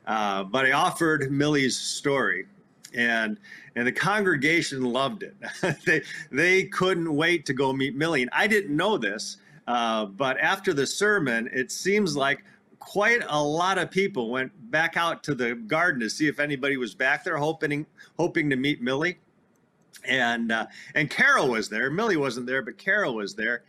uh, 0.07 0.45
but 0.45 0.67
I 0.67 0.73
offered 0.73 1.31
Millie's 1.31 1.77
story 1.77 2.47
and 2.95 3.39
and 3.77 3.87
the 3.87 3.93
congregation 3.93 4.83
loved 4.83 5.23
it. 5.23 5.37
they 5.85 6.03
they 6.31 6.65
couldn't 6.65 7.15
wait 7.15 7.47
to 7.47 7.53
go 7.53 7.73
meet 7.73 7.95
Millie. 7.95 8.23
And 8.23 8.31
I 8.33 8.47
didn't 8.47 8.77
know 8.77 8.99
this. 8.99 9.37
Uh, 9.67 10.07
but 10.07 10.39
after 10.41 10.75
the 10.75 10.87
sermon, 10.87 11.49
it 11.53 11.71
seems 11.71 12.17
like 12.17 12.43
quite 12.81 13.23
a 13.29 13.43
lot 13.43 13.79
of 13.79 13.91
people 13.91 14.31
went 14.31 14.51
back 14.71 14.97
out 14.97 15.23
to 15.23 15.35
the 15.35 15.55
garden 15.55 16.01
to 16.01 16.11
see 16.11 16.27
if 16.27 16.41
anybody 16.41 16.77
was 16.77 16.95
back 16.95 17.23
there, 17.23 17.37
hoping 17.37 17.87
hoping 18.19 18.51
to 18.51 18.57
meet 18.57 18.83
Millie. 18.83 19.19
And 20.05 20.51
uh, 20.51 20.67
and 20.95 21.09
Carol 21.09 21.49
was 21.49 21.69
there. 21.69 21.91
Millie 21.91 22.17
wasn't 22.17 22.47
there, 22.47 22.63
but 22.63 22.79
Carol 22.79 23.15
was 23.15 23.35
there. 23.35 23.63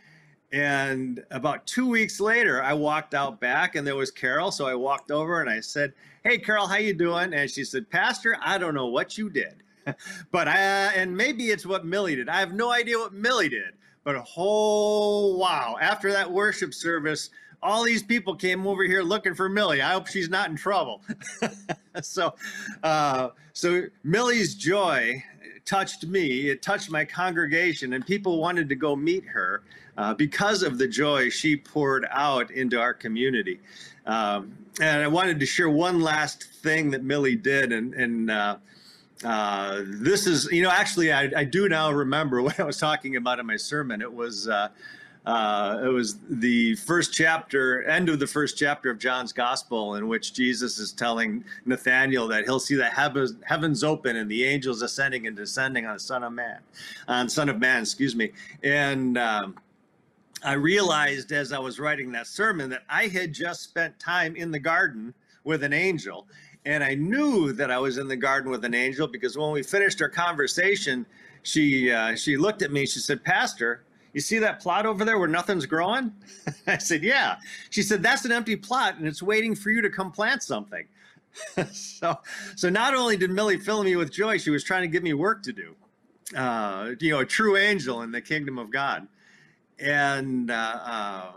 And 0.50 1.24
about 1.30 1.66
two 1.66 1.88
weeks 1.88 2.20
later, 2.20 2.62
I 2.62 2.74
walked 2.74 3.14
out 3.14 3.40
back, 3.40 3.74
and 3.74 3.86
there 3.86 3.96
was 3.96 4.10
Carol. 4.10 4.50
So 4.50 4.66
I 4.66 4.74
walked 4.74 5.10
over 5.10 5.40
and 5.40 5.48
I 5.48 5.60
said, 5.60 5.92
"Hey, 6.24 6.38
Carol, 6.38 6.66
how 6.66 6.76
you 6.76 6.94
doing?" 6.94 7.32
And 7.34 7.50
she 7.50 7.64
said, 7.64 7.88
"Pastor, 7.90 8.36
I 8.40 8.58
don't 8.58 8.74
know 8.74 8.86
what 8.86 9.16
you 9.16 9.30
did, 9.30 9.61
but 10.30 10.48
I 10.48 10.58
and 10.94 11.16
maybe 11.16 11.50
it's 11.50 11.66
what 11.66 11.84
Millie 11.84 12.16
did. 12.16 12.28
I 12.28 12.40
have 12.40 12.52
no 12.52 12.70
idea 12.70 12.98
what 12.98 13.12
Millie 13.12 13.48
did." 13.48 13.74
But 14.04 14.16
a 14.16 14.22
whole 14.22 15.38
wow! 15.38 15.76
After 15.80 16.12
that 16.12 16.30
worship 16.30 16.74
service, 16.74 17.30
all 17.62 17.84
these 17.84 18.02
people 18.02 18.34
came 18.34 18.66
over 18.66 18.82
here 18.82 19.02
looking 19.02 19.34
for 19.34 19.48
Millie. 19.48 19.80
I 19.80 19.92
hope 19.92 20.08
she's 20.08 20.28
not 20.28 20.50
in 20.50 20.56
trouble. 20.56 21.02
so, 22.02 22.34
uh, 22.82 23.28
so 23.52 23.84
Millie's 24.02 24.54
joy 24.54 25.22
touched 25.64 26.04
me. 26.06 26.50
It 26.50 26.62
touched 26.62 26.90
my 26.90 27.04
congregation, 27.04 27.92
and 27.92 28.04
people 28.04 28.40
wanted 28.40 28.68
to 28.68 28.74
go 28.74 28.96
meet 28.96 29.24
her 29.26 29.62
uh, 29.96 30.14
because 30.14 30.62
of 30.64 30.78
the 30.78 30.88
joy 30.88 31.28
she 31.30 31.56
poured 31.56 32.06
out 32.10 32.50
into 32.50 32.80
our 32.80 32.94
community. 32.94 33.60
Um, 34.06 34.56
and 34.80 35.02
I 35.02 35.06
wanted 35.06 35.38
to 35.38 35.46
share 35.46 35.70
one 35.70 36.00
last 36.00 36.42
thing 36.44 36.90
that 36.90 37.04
Millie 37.04 37.36
did, 37.36 37.72
and 37.72 37.94
and. 37.94 38.30
Uh, 38.30 38.56
uh, 39.24 39.82
this 39.84 40.26
is, 40.26 40.50
you 40.50 40.62
know, 40.62 40.70
actually, 40.70 41.12
I, 41.12 41.30
I, 41.36 41.44
do 41.44 41.68
now 41.68 41.90
remember 41.92 42.42
what 42.42 42.58
I 42.58 42.64
was 42.64 42.78
talking 42.78 43.16
about 43.16 43.38
in 43.38 43.46
my 43.46 43.56
sermon. 43.56 44.02
It 44.02 44.12
was 44.12 44.48
uh, 44.48 44.68
uh, 45.24 45.80
it 45.84 45.88
was 45.88 46.18
the 46.28 46.74
first 46.76 47.12
chapter, 47.12 47.84
end 47.84 48.08
of 48.08 48.18
the 48.18 48.26
first 48.26 48.58
chapter 48.58 48.90
of 48.90 48.98
John's 48.98 49.32
Gospel, 49.32 49.94
in 49.94 50.08
which 50.08 50.34
Jesus 50.34 50.78
is 50.78 50.92
telling 50.92 51.44
Nathaniel 51.64 52.26
that 52.28 52.44
he'll 52.44 52.58
see 52.58 52.74
the 52.74 52.88
heavens, 52.88 53.34
heavens 53.44 53.84
open 53.84 54.16
and 54.16 54.28
the 54.28 54.44
angels 54.44 54.82
ascending 54.82 55.28
and 55.28 55.36
descending 55.36 55.86
on 55.86 55.94
the 55.94 56.00
Son 56.00 56.24
of 56.24 56.32
Man, 56.32 56.58
on 57.06 57.28
Son 57.28 57.48
of 57.48 57.60
Man, 57.60 57.82
excuse 57.82 58.16
me. 58.16 58.32
And 58.64 59.16
um, 59.16 59.54
I 60.44 60.54
realized 60.54 61.30
as 61.30 61.52
I 61.52 61.58
was 61.58 61.78
writing 61.78 62.10
that 62.12 62.26
sermon 62.26 62.68
that 62.70 62.82
I 62.88 63.06
had 63.06 63.32
just 63.32 63.62
spent 63.62 63.96
time 64.00 64.34
in 64.34 64.50
the 64.50 64.58
garden 64.58 65.14
with 65.44 65.62
an 65.62 65.72
angel. 65.72 66.26
And 66.64 66.84
I 66.84 66.94
knew 66.94 67.52
that 67.52 67.70
I 67.70 67.78
was 67.78 67.98
in 67.98 68.06
the 68.06 68.16
garden 68.16 68.50
with 68.50 68.64
an 68.64 68.74
angel 68.74 69.08
because 69.08 69.36
when 69.36 69.50
we 69.50 69.62
finished 69.62 70.00
our 70.00 70.08
conversation, 70.08 71.06
she 71.42 71.90
uh, 71.90 72.14
she 72.14 72.36
looked 72.36 72.62
at 72.62 72.70
me. 72.70 72.86
She 72.86 73.00
said, 73.00 73.24
"Pastor, 73.24 73.84
you 74.12 74.20
see 74.20 74.38
that 74.38 74.60
plot 74.60 74.86
over 74.86 75.04
there 75.04 75.18
where 75.18 75.28
nothing's 75.28 75.66
growing? 75.66 76.12
I 76.66 76.78
said, 76.78 77.02
Yeah. 77.02 77.36
She 77.70 77.82
said, 77.82 78.02
That's 78.02 78.24
an 78.24 78.32
empty 78.32 78.56
plot 78.56 78.96
and 78.98 79.06
it's 79.06 79.22
waiting 79.22 79.54
for 79.54 79.70
you 79.70 79.80
to 79.82 79.90
come 79.90 80.12
plant 80.12 80.42
something. 80.42 80.86
so, 81.72 82.18
so 82.56 82.68
not 82.68 82.94
only 82.94 83.16
did 83.16 83.30
Millie 83.30 83.58
fill 83.58 83.82
me 83.82 83.96
with 83.96 84.12
joy, 84.12 84.36
she 84.38 84.50
was 84.50 84.62
trying 84.62 84.82
to 84.82 84.88
give 84.88 85.02
me 85.02 85.14
work 85.14 85.42
to 85.44 85.52
do. 85.52 85.74
Uh, 86.36 86.90
you 87.00 87.10
know, 87.10 87.20
a 87.20 87.26
true 87.26 87.56
angel 87.56 88.02
in 88.02 88.10
the 88.10 88.20
kingdom 88.20 88.58
of 88.58 88.70
God. 88.70 89.08
And 89.78 90.50
uh, 90.50 90.54
uh, 90.54 91.32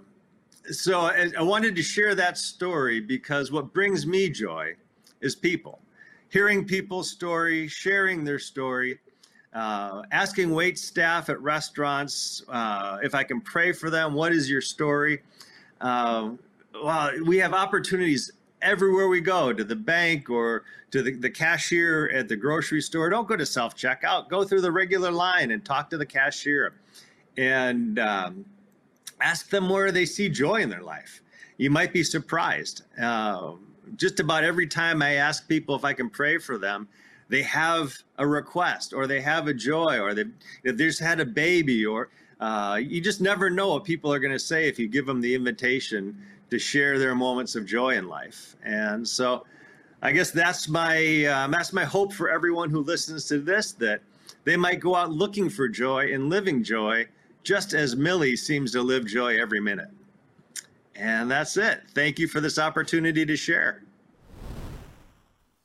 so 0.72 1.02
I, 1.02 1.32
I 1.38 1.44
wanted 1.44 1.76
to 1.78 1.84
share 1.84 2.14
that 2.16 2.38
story 2.38 3.00
because 3.00 3.52
what 3.52 3.74
brings 3.74 4.06
me 4.06 4.30
joy 4.30 4.76
is 5.26 5.36
people. 5.36 5.80
Hearing 6.30 6.66
people's 6.66 7.10
story, 7.10 7.68
sharing 7.68 8.24
their 8.24 8.40
story, 8.40 9.00
uh, 9.54 10.04
asking 10.12 10.52
wait 10.52 10.78
staff 10.78 11.30
at 11.30 11.42
restaurants 11.42 12.44
uh, 12.50 13.00
if 13.02 13.16
I 13.16 13.24
can 13.24 13.42
pray 13.42 13.72
for 13.72 13.90
them. 13.90 14.14
What 14.14 14.32
is 14.32 14.50
your 14.50 14.62
story? 14.62 15.22
Uh, 15.82 16.32
well, 16.84 17.12
we 17.26 17.38
have 17.38 17.54
opportunities 17.54 18.32
everywhere 18.62 19.08
we 19.08 19.22
go 19.22 19.54
to 19.54 19.64
the 19.64 19.76
bank 19.76 20.30
or 20.30 20.64
to 20.92 21.02
the, 21.02 21.16
the 21.16 21.30
cashier 21.30 22.10
at 22.10 22.28
the 22.28 22.36
grocery 22.36 22.82
store. 22.82 23.10
Don't 23.10 23.28
go 23.28 23.36
to 23.36 23.46
self 23.46 23.76
checkout, 23.76 24.30
go 24.30 24.44
through 24.44 24.62
the 24.62 24.72
regular 24.72 25.12
line 25.12 25.52
and 25.52 25.64
talk 25.66 25.90
to 25.90 25.98
the 25.98 26.06
cashier 26.06 26.74
and 27.38 27.98
um, 28.00 28.46
ask 29.22 29.50
them 29.50 29.70
where 29.70 29.92
they 29.92 30.06
see 30.06 30.30
joy 30.30 30.62
in 30.62 30.70
their 30.70 30.84
life. 30.84 31.22
You 31.58 31.70
might 31.70 31.94
be 31.94 32.04
surprised. 32.04 32.84
Uh, 33.02 33.54
just 33.96 34.20
about 34.20 34.44
every 34.44 34.68
time 34.68 35.02
I 35.02 35.14
ask 35.14 35.48
people 35.48 35.76
if 35.76 35.86
I 35.86 35.94
can 35.94 36.10
pray 36.10 36.38
for 36.38 36.58
them, 36.58 36.88
they 37.30 37.42
have 37.44 37.96
a 38.18 38.28
request 38.28 38.94
or 38.94 39.08
they 39.08 39.22
have 39.22 39.48
a 39.48 39.54
joy 39.54 40.00
or 40.00 40.14
they 40.14 40.26
if 40.64 40.78
they 40.78 40.86
just 40.86 41.00
had 41.00 41.20
a 41.20 41.26
baby 41.26 41.86
or 41.86 42.10
uh, 42.40 42.80
you 42.82 43.02
just 43.02 43.22
never 43.22 43.50
know 43.50 43.70
what 43.70 43.84
people 43.84 44.14
are 44.14 44.20
going 44.20 44.34
to 44.34 44.40
say 44.40 44.68
if 44.68 44.78
you 44.78 44.88
give 44.88 45.06
them 45.06 45.22
the 45.22 45.34
invitation 45.34 46.18
to 46.50 46.60
share 46.60 47.00
their 47.00 47.16
moments 47.16 47.56
of 47.56 47.66
joy 47.66 47.96
in 47.96 48.08
life. 48.08 48.56
And 48.64 49.08
so 49.08 49.46
i 50.06 50.12
guess 50.12 50.30
that's 50.30 50.70
my 50.70 51.26
um, 51.26 51.52
that's 51.52 51.74
my 51.74 51.84
hope 51.84 52.14
for 52.14 52.30
everyone 52.30 52.70
who 52.70 52.82
listens 52.82 53.26
to 53.26 53.40
this 53.40 53.72
that 53.72 54.02
they 54.44 54.56
might 54.56 54.80
go 54.80 54.96
out 54.96 55.12
looking 55.12 55.50
for 55.50 55.68
joy 55.68 56.14
and 56.14 56.30
living 56.30 56.64
joy 56.64 57.06
just 57.44 57.74
as 57.74 57.96
millie 57.96 58.36
seems 58.36 58.72
to 58.72 58.82
live 58.82 59.06
joy 59.06 59.40
every 59.40 59.60
minute 59.60 59.90
and 60.96 61.30
that's 61.30 61.58
it 61.58 61.84
thank 61.94 62.20
you 62.20 62.28
for 62.28 62.42
this 62.42 62.58
opportunity 62.58 63.26
to 63.26 63.36
share 63.36 63.82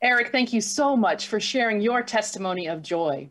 Eric, 0.03 0.33
thank 0.33 0.55
you 0.55 0.63
so 0.63 0.97
much 0.97 1.27
for 1.27 1.39
sharing 1.39 1.83
your 1.83 2.03
testimony 2.03 2.67
of 2.69 2.83
joy. 2.83 3.29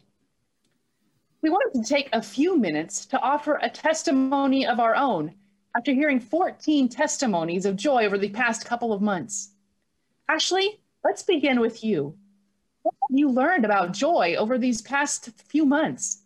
We 1.41 1.49
wanted 1.49 1.81
to 1.81 1.89
take 1.89 2.09
a 2.13 2.21
few 2.21 2.59
minutes 2.59 3.07
to 3.07 3.19
offer 3.21 3.57
a 3.63 3.69
testimony 3.71 4.67
of 4.67 4.79
our 4.79 4.95
own 4.95 5.33
after 5.75 5.93
hearing 5.93 6.19
14 6.19 6.87
testimonies 6.87 7.65
of 7.65 7.75
joy 7.75 8.05
over 8.05 8.19
the 8.19 8.29
past 8.29 8.65
couple 8.65 8.93
of 8.93 9.01
months. 9.01 9.53
Ashley, 10.27 10.79
let's 11.03 11.23
begin 11.23 11.59
with 11.59 11.83
you. 11.83 12.15
What 12.83 12.93
have 13.09 13.17
you 13.17 13.31
learned 13.31 13.65
about 13.65 13.93
joy 13.93 14.35
over 14.37 14.59
these 14.59 14.83
past 14.83 15.31
few 15.47 15.65
months? 15.65 16.21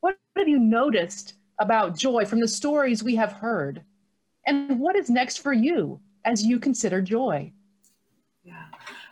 What 0.00 0.18
have 0.36 0.48
you 0.48 0.58
noticed 0.58 1.34
about 1.58 1.96
joy 1.96 2.26
from 2.26 2.40
the 2.40 2.48
stories 2.48 3.02
we 3.02 3.14
have 3.14 3.32
heard? 3.32 3.82
And 4.46 4.78
what 4.78 4.96
is 4.96 5.10
next 5.10 5.42
for 5.42 5.52
you 5.52 6.00
as 6.24 6.44
you 6.44 6.58
consider 6.58 7.02
joy? 7.02 7.52
Yeah. 8.44 8.64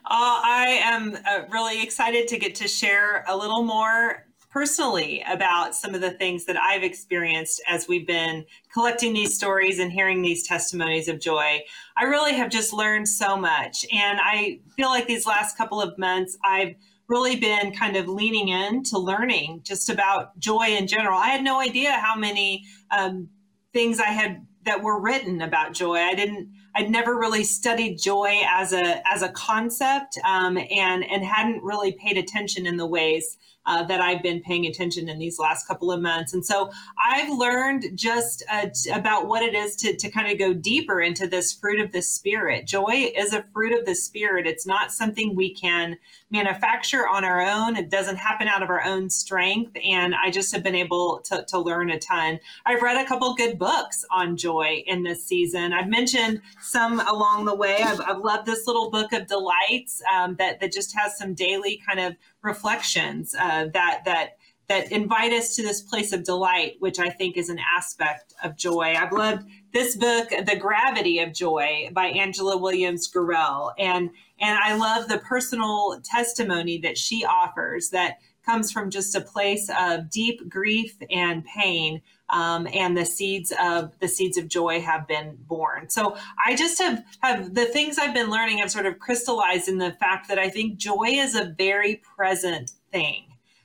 Uh, 0.06 0.40
I 0.44 0.80
am 0.82 1.16
uh, 1.26 1.42
really 1.50 1.82
excited 1.82 2.28
to 2.28 2.38
get 2.38 2.54
to 2.56 2.68
share 2.68 3.24
a 3.28 3.36
little 3.36 3.62
more 3.62 4.26
personally 4.54 5.24
about 5.28 5.74
some 5.74 5.96
of 5.96 6.00
the 6.00 6.12
things 6.12 6.44
that 6.44 6.56
I've 6.56 6.84
experienced 6.84 7.60
as 7.66 7.88
we've 7.88 8.06
been 8.06 8.44
collecting 8.72 9.12
these 9.12 9.34
stories 9.34 9.80
and 9.80 9.90
hearing 9.90 10.22
these 10.22 10.46
testimonies 10.46 11.08
of 11.08 11.18
joy. 11.18 11.60
I 11.96 12.04
really 12.04 12.34
have 12.34 12.50
just 12.50 12.72
learned 12.72 13.08
so 13.08 13.36
much. 13.36 13.84
And 13.92 14.20
I 14.22 14.60
feel 14.76 14.90
like 14.90 15.08
these 15.08 15.26
last 15.26 15.58
couple 15.58 15.82
of 15.82 15.98
months, 15.98 16.38
I've 16.44 16.76
really 17.08 17.34
been 17.34 17.72
kind 17.72 17.96
of 17.96 18.06
leaning 18.06 18.48
in 18.48 18.84
to 18.84 18.98
learning 18.98 19.62
just 19.64 19.90
about 19.90 20.38
joy 20.38 20.68
in 20.68 20.86
general. 20.86 21.18
I 21.18 21.30
had 21.30 21.42
no 21.42 21.58
idea 21.60 21.90
how 21.92 22.14
many 22.14 22.64
um, 22.92 23.28
things 23.72 23.98
I 23.98 24.10
had 24.10 24.46
that 24.64 24.82
were 24.82 25.00
written 25.00 25.42
about 25.42 25.72
joy. 25.72 25.96
I 25.96 26.14
didn't 26.14 26.48
I'd 26.74 26.90
never 26.90 27.16
really 27.16 27.44
studied 27.44 27.98
joy 27.98 28.40
as 28.48 28.72
a 28.72 29.02
as 29.10 29.22
a 29.22 29.28
concept, 29.28 30.18
um, 30.24 30.58
and 30.58 31.04
and 31.04 31.24
hadn't 31.24 31.62
really 31.62 31.92
paid 31.92 32.18
attention 32.18 32.66
in 32.66 32.76
the 32.76 32.86
ways 32.86 33.38
uh, 33.66 33.82
that 33.84 34.00
I've 34.00 34.22
been 34.22 34.40
paying 34.40 34.66
attention 34.66 35.08
in 35.08 35.18
these 35.18 35.38
last 35.38 35.66
couple 35.66 35.90
of 35.90 36.00
months. 36.00 36.34
And 36.34 36.44
so 36.44 36.70
I've 37.02 37.30
learned 37.30 37.86
just 37.94 38.44
uh, 38.50 38.66
about 38.92 39.26
what 39.26 39.42
it 39.42 39.54
is 39.54 39.76
to, 39.76 39.96
to 39.96 40.10
kind 40.10 40.30
of 40.30 40.38
go 40.38 40.52
deeper 40.52 41.00
into 41.00 41.26
this 41.26 41.52
fruit 41.52 41.80
of 41.80 41.92
the 41.92 42.02
Spirit. 42.02 42.66
Joy 42.66 43.12
is 43.16 43.32
a 43.32 43.44
fruit 43.52 43.72
of 43.72 43.86
the 43.86 43.94
Spirit. 43.94 44.46
It's 44.46 44.66
not 44.66 44.92
something 44.92 45.34
we 45.34 45.54
can 45.54 45.96
manufacture 46.34 47.06
on 47.06 47.24
our 47.24 47.40
own. 47.40 47.76
It 47.76 47.90
doesn't 47.90 48.16
happen 48.16 48.48
out 48.48 48.62
of 48.62 48.68
our 48.68 48.84
own 48.84 49.08
strength. 49.08 49.76
And 49.84 50.14
I 50.14 50.30
just 50.30 50.52
have 50.52 50.64
been 50.64 50.74
able 50.74 51.20
to, 51.26 51.44
to 51.48 51.58
learn 51.58 51.90
a 51.90 51.98
ton. 51.98 52.40
I've 52.66 52.82
read 52.82 53.02
a 53.02 53.08
couple 53.08 53.32
good 53.34 53.56
books 53.58 54.04
on 54.10 54.36
joy 54.36 54.82
in 54.86 55.04
this 55.04 55.24
season. 55.24 55.72
I've 55.72 55.88
mentioned 55.88 56.42
some 56.60 57.00
along 57.00 57.44
the 57.44 57.54
way. 57.54 57.76
I've, 57.78 58.00
I've 58.00 58.18
loved 58.18 58.46
this 58.46 58.66
little 58.66 58.90
book 58.90 59.12
of 59.12 59.28
delights 59.28 60.02
um, 60.12 60.34
that, 60.36 60.58
that 60.60 60.72
just 60.72 60.94
has 60.98 61.16
some 61.16 61.34
daily 61.34 61.80
kind 61.86 62.00
of 62.00 62.16
reflections 62.42 63.34
uh, 63.40 63.66
that 63.72 64.02
that 64.04 64.36
that 64.68 64.90
invite 64.90 65.32
us 65.32 65.54
to 65.56 65.62
this 65.62 65.82
place 65.82 66.12
of 66.12 66.24
delight, 66.24 66.76
which 66.78 66.98
I 66.98 67.10
think 67.10 67.36
is 67.36 67.50
an 67.50 67.58
aspect 67.76 68.32
of 68.42 68.56
joy. 68.56 68.94
I've 68.98 69.12
loved 69.12 69.46
this 69.72 69.94
book, 69.94 70.30
The 70.30 70.56
Gravity 70.58 71.18
of 71.20 71.34
Joy 71.34 71.90
by 71.92 72.06
Angela 72.06 72.56
Williams 72.56 73.10
Gorrell. 73.12 73.72
And 73.78 74.10
and 74.44 74.58
I 74.58 74.76
love 74.76 75.08
the 75.08 75.18
personal 75.18 75.98
testimony 76.04 76.76
that 76.78 76.98
she 76.98 77.24
offers 77.24 77.88
that 77.90 78.18
comes 78.44 78.70
from 78.70 78.90
just 78.90 79.14
a 79.14 79.22
place 79.22 79.70
of 79.80 80.10
deep 80.10 80.50
grief 80.50 80.98
and 81.10 81.42
pain 81.46 82.02
um, 82.28 82.68
and 82.74 82.94
the 82.94 83.06
seeds 83.06 83.54
of 83.58 83.98
the 84.00 84.08
seeds 84.08 84.36
of 84.36 84.48
joy 84.48 84.82
have 84.82 85.08
been 85.08 85.38
born. 85.48 85.88
So 85.88 86.16
i 86.44 86.54
just 86.54 86.78
have 86.78 87.02
have 87.20 87.54
the 87.54 87.64
things 87.64 87.98
i've 87.98 88.14
been 88.14 88.30
learning 88.30 88.58
have 88.58 88.70
sort 88.70 88.86
of 88.86 88.98
crystallized 88.98 89.68
in 89.68 89.78
the 89.78 89.92
fact 89.92 90.28
that 90.28 90.38
i 90.38 90.48
think 90.48 90.76
joy 90.76 91.06
is 91.06 91.34
a 91.34 91.54
very 91.56 92.02
present 92.16 92.72
thing 92.92 93.24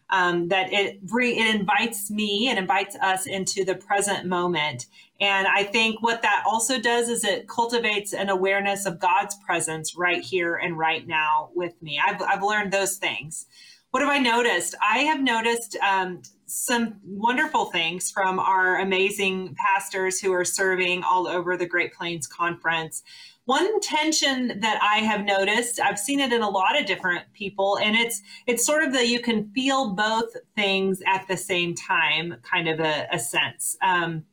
um, 0.10 0.48
that 0.48 0.72
it 0.72 1.00
re- 1.12 1.38
it 1.38 1.56
invites 1.56 2.10
me 2.10 2.48
and 2.50 2.58
invites 2.58 2.96
us 2.98 3.28
into 3.28 3.64
the 3.64 3.76
present 3.76 4.26
moment 4.26 4.88
And 5.22 5.48
I 5.48 5.64
think 5.64 6.02
what 6.02 6.22
that 6.22 6.44
also 6.48 6.80
does 6.80 7.10
is 7.10 7.24
it 7.24 7.48
cultivates 7.48 8.14
an 8.14 8.30
awareness 8.30 8.86
of 8.86 9.00
God's 9.00 9.36
presence 9.46 9.96
right 9.98 10.24
here 10.24 10.56
and 10.56 10.78
right 10.78 11.06
now 11.08 11.50
with 11.54 11.82
me. 11.82 12.00
I've, 12.06 12.22
I've 12.22 12.44
learned 12.44 12.72
those 12.72 12.98
things. 12.98 13.46
What 13.92 14.02
have 14.02 14.10
I 14.10 14.20
noticed? 14.20 14.76
I 14.82 15.00
have 15.00 15.20
noticed 15.20 15.76
um, 15.78 16.22
some 16.46 16.96
wonderful 17.04 17.66
things 17.66 18.12
from 18.12 18.40
our 18.40 18.80
amazing 18.80 19.56
pastors 19.56 20.20
who 20.20 20.32
are 20.32 20.46
serving 20.46 21.04
all 21.04 21.28
over 21.28 21.58
the 21.58 21.66
Great 21.66 21.94
Plains 21.94 22.28
Conference. 22.28 23.04
One 23.46 23.80
tension 23.82 24.60
that 24.60 24.80
I 24.82 25.00
have 25.00 25.26
noticed, 25.26 25.80
I've 25.80 25.98
seen 25.98 26.20
it 26.20 26.32
in 26.32 26.44
a 26.44 26.50
lot 26.50 26.80
of 26.80 26.86
different 26.86 27.24
people, 27.34 27.80
and 27.80 27.96
it's 27.96 28.22
it's 28.46 28.64
sort 28.64 28.84
of 28.84 28.94
that 28.94 29.08
you 29.08 29.20
can 29.20 29.50
feel 29.56 29.96
both 29.96 30.36
things 30.56 31.02
at 31.08 31.28
the 31.28 31.36
same 31.36 31.74
time, 31.74 32.36
kind 32.44 32.68
of 32.68 32.80
a, 32.80 33.08
a 33.12 33.18
sense. 33.18 33.76
Um, 33.82 34.24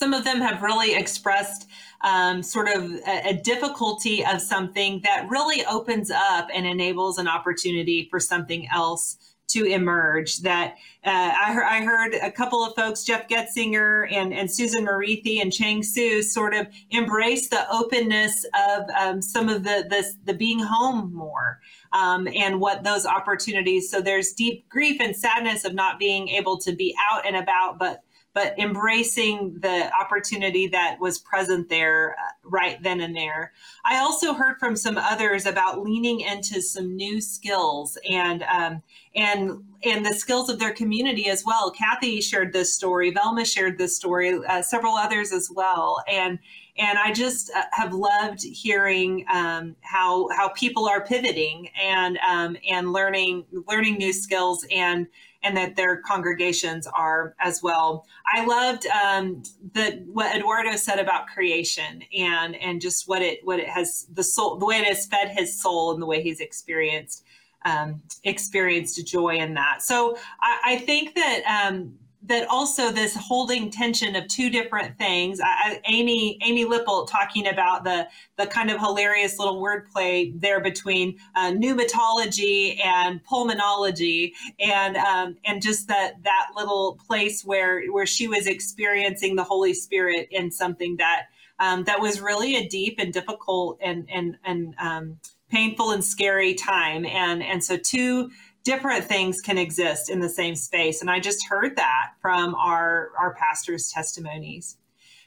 some 0.00 0.14
of 0.14 0.24
them 0.24 0.40
have 0.40 0.62
really 0.62 0.94
expressed 0.94 1.68
um, 2.00 2.42
sort 2.42 2.68
of 2.68 2.90
a, 3.06 3.28
a, 3.28 3.34
difficulty 3.34 4.24
of 4.24 4.40
something 4.40 5.02
that 5.04 5.26
really 5.28 5.62
opens 5.66 6.10
up 6.10 6.48
and 6.54 6.66
enables 6.66 7.18
an 7.18 7.28
opportunity 7.28 8.08
for 8.10 8.18
something 8.18 8.66
else 8.72 9.18
to 9.48 9.66
emerge. 9.66 10.38
That 10.38 10.76
uh, 11.04 11.34
I, 11.38 11.52
heard, 11.52 11.64
I 11.64 11.84
heard 11.84 12.14
a 12.14 12.32
couple 12.32 12.64
of 12.64 12.74
folks, 12.74 13.04
Jeff 13.04 13.28
Getzinger 13.28 14.10
and, 14.10 14.32
and 14.32 14.50
Susan 14.50 14.86
Marithi 14.86 15.42
and 15.42 15.52
Chang 15.52 15.82
Su, 15.82 16.22
sort 16.22 16.54
of 16.54 16.66
embrace 16.90 17.50
the 17.50 17.70
openness 17.70 18.46
of 18.68 18.84
um, 18.98 19.20
some 19.20 19.50
of 19.50 19.64
the, 19.64 19.84
the, 19.90 20.10
the 20.24 20.34
being 20.34 20.60
home 20.60 21.12
more 21.12 21.60
um, 21.92 22.26
and 22.34 22.58
what 22.58 22.84
those 22.84 23.04
opportunities. 23.04 23.90
So 23.90 24.00
there's 24.00 24.32
deep 24.32 24.66
grief 24.70 24.98
and 24.98 25.14
sadness 25.14 25.66
of 25.66 25.74
not 25.74 25.98
being 25.98 26.28
able 26.30 26.56
to 26.60 26.72
be 26.72 26.96
out 27.12 27.26
and 27.26 27.36
about, 27.36 27.78
but 27.78 28.02
but 28.32 28.56
embracing 28.58 29.58
the 29.60 29.90
opportunity 30.00 30.68
that 30.68 30.98
was 31.00 31.18
present 31.18 31.68
there 31.68 32.16
uh, 32.18 32.30
right 32.44 32.82
then 32.82 33.00
and 33.00 33.14
there. 33.16 33.52
I 33.84 33.98
also 33.98 34.34
heard 34.34 34.58
from 34.58 34.76
some 34.76 34.96
others 34.96 35.46
about 35.46 35.82
leaning 35.82 36.20
into 36.20 36.62
some 36.62 36.94
new 36.94 37.20
skills 37.20 37.98
and 38.08 38.44
um, 38.44 38.82
and 39.14 39.64
and 39.82 40.04
the 40.04 40.14
skills 40.14 40.48
of 40.48 40.58
their 40.58 40.72
community 40.72 41.28
as 41.28 41.44
well. 41.44 41.70
Kathy 41.70 42.20
shared 42.20 42.52
this 42.52 42.72
story, 42.72 43.10
Velma 43.10 43.44
shared 43.44 43.78
this 43.78 43.96
story, 43.96 44.38
uh, 44.46 44.62
several 44.62 44.94
others 44.94 45.32
as 45.32 45.50
well, 45.52 46.02
and 46.08 46.38
and 46.78 46.98
I 46.98 47.12
just 47.12 47.50
uh, 47.54 47.64
have 47.72 47.92
loved 47.92 48.42
hearing 48.42 49.26
um, 49.32 49.74
how 49.80 50.28
how 50.30 50.48
people 50.50 50.88
are 50.88 51.04
pivoting 51.04 51.68
and 51.80 52.18
um, 52.18 52.56
and 52.68 52.92
learning 52.92 53.44
learning 53.68 53.96
new 53.98 54.12
skills 54.12 54.64
and 54.70 55.08
and 55.42 55.56
that 55.56 55.76
their 55.76 55.98
congregations 55.98 56.86
are 56.86 57.34
as 57.40 57.62
well. 57.62 58.06
I 58.32 58.44
loved 58.44 58.86
um, 58.86 59.42
the 59.72 60.02
what 60.06 60.36
Eduardo 60.36 60.76
said 60.76 60.98
about 60.98 61.28
creation 61.28 62.02
and 62.16 62.54
and 62.56 62.80
just 62.80 63.08
what 63.08 63.22
it 63.22 63.40
what 63.44 63.58
it 63.58 63.68
has 63.68 64.06
the 64.12 64.24
soul 64.24 64.56
the 64.56 64.66
way 64.66 64.76
it 64.76 64.86
has 64.86 65.06
fed 65.06 65.28
his 65.28 65.60
soul 65.60 65.92
and 65.92 66.02
the 66.02 66.06
way 66.06 66.22
he's 66.22 66.40
experienced 66.40 67.24
um, 67.64 68.02
experienced 68.24 69.06
joy 69.06 69.36
in 69.36 69.54
that. 69.54 69.82
So 69.82 70.16
I, 70.40 70.60
I 70.64 70.78
think 70.78 71.14
that 71.14 71.42
um, 71.68 71.94
that 72.30 72.46
also 72.48 72.92
this 72.92 73.16
holding 73.16 73.72
tension 73.72 74.14
of 74.14 74.26
two 74.28 74.50
different 74.50 74.96
things. 74.96 75.40
I, 75.42 75.80
Amy 75.86 76.38
Amy 76.42 76.64
Lipple 76.64 77.08
talking 77.10 77.48
about 77.48 77.82
the 77.82 78.06
the 78.38 78.46
kind 78.46 78.70
of 78.70 78.78
hilarious 78.78 79.38
little 79.38 79.60
wordplay 79.60 80.32
there 80.40 80.60
between 80.60 81.18
uh, 81.34 81.50
pneumatology 81.50 82.82
and 82.84 83.20
pulmonology, 83.24 84.32
and 84.60 84.96
um, 84.96 85.36
and 85.44 85.60
just 85.60 85.88
that 85.88 86.22
that 86.22 86.50
little 86.56 86.98
place 87.04 87.44
where 87.44 87.84
where 87.90 88.06
she 88.06 88.28
was 88.28 88.46
experiencing 88.46 89.34
the 89.34 89.44
Holy 89.44 89.74
Spirit 89.74 90.28
in 90.30 90.52
something 90.52 90.96
that 90.98 91.26
um, 91.58 91.82
that 91.84 92.00
was 92.00 92.20
really 92.20 92.54
a 92.54 92.68
deep 92.68 92.96
and 93.00 93.12
difficult 93.12 93.76
and 93.82 94.08
and 94.08 94.36
and 94.44 94.74
um, 94.78 95.18
painful 95.50 95.90
and 95.90 96.04
scary 96.04 96.54
time, 96.54 97.04
and 97.04 97.42
and 97.42 97.64
so 97.64 97.76
two 97.76 98.30
different 98.70 99.04
things 99.04 99.40
can 99.40 99.58
exist 99.58 100.08
in 100.08 100.20
the 100.20 100.28
same 100.28 100.54
space. 100.54 101.00
And 101.00 101.10
I 101.10 101.18
just 101.18 101.44
heard 101.48 101.74
that 101.74 102.12
from 102.22 102.54
our, 102.54 103.10
our 103.18 103.34
pastors' 103.34 103.90
testimonies. 103.90 104.76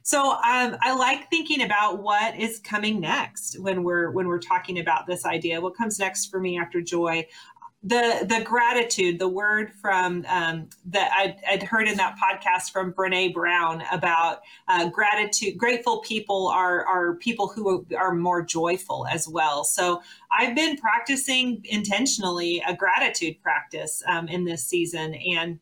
So 0.02 0.32
um, 0.32 0.78
I 0.82 0.96
like 0.98 1.30
thinking 1.30 1.62
about 1.62 2.02
what 2.02 2.40
is 2.40 2.60
coming 2.60 3.02
next 3.02 3.60
when 3.60 3.84
we're 3.84 4.12
when 4.12 4.28
we're 4.28 4.40
talking 4.40 4.80
about 4.80 5.08
this 5.08 5.26
idea. 5.26 5.60
What 5.60 5.76
comes 5.76 6.00
next 6.00 6.28
for 6.28 6.40
me 6.40 6.58
after 6.58 6.82
joy? 6.82 7.28
The 7.84 8.26
the 8.28 8.44
gratitude, 8.46 9.20
the 9.20 9.28
word 9.28 9.72
from 9.82 10.26
um, 10.30 10.70
that 10.86 11.12
I'd, 11.18 11.36
I'd, 11.50 11.64
heard 11.64 11.88
in 11.90 11.98
that 11.98 12.16
podcast 12.18 12.72
from 12.72 12.94
Brene 12.94 13.34
Brown 13.34 13.84
about 13.92 14.42
uh, 14.70 14.88
gratitude. 14.90 15.58
Grateful 15.58 16.00
people 16.00 16.48
are 16.48 16.86
are 16.86 17.16
people 17.16 17.50
who 17.50 17.86
are 17.98 18.14
more 18.14 18.42
joyful 18.42 19.06
as 19.12 19.28
well. 19.28 19.66
So 19.66 20.02
I've 20.32 20.56
been 20.56 20.78
practicing 20.78 21.62
intentionally 21.66 22.64
a 22.66 22.74
gratitude 22.74 23.42
practice 23.44 24.02
um, 24.08 24.30
in 24.30 24.46
this 24.46 24.66
season, 24.66 25.14
and 25.16 25.60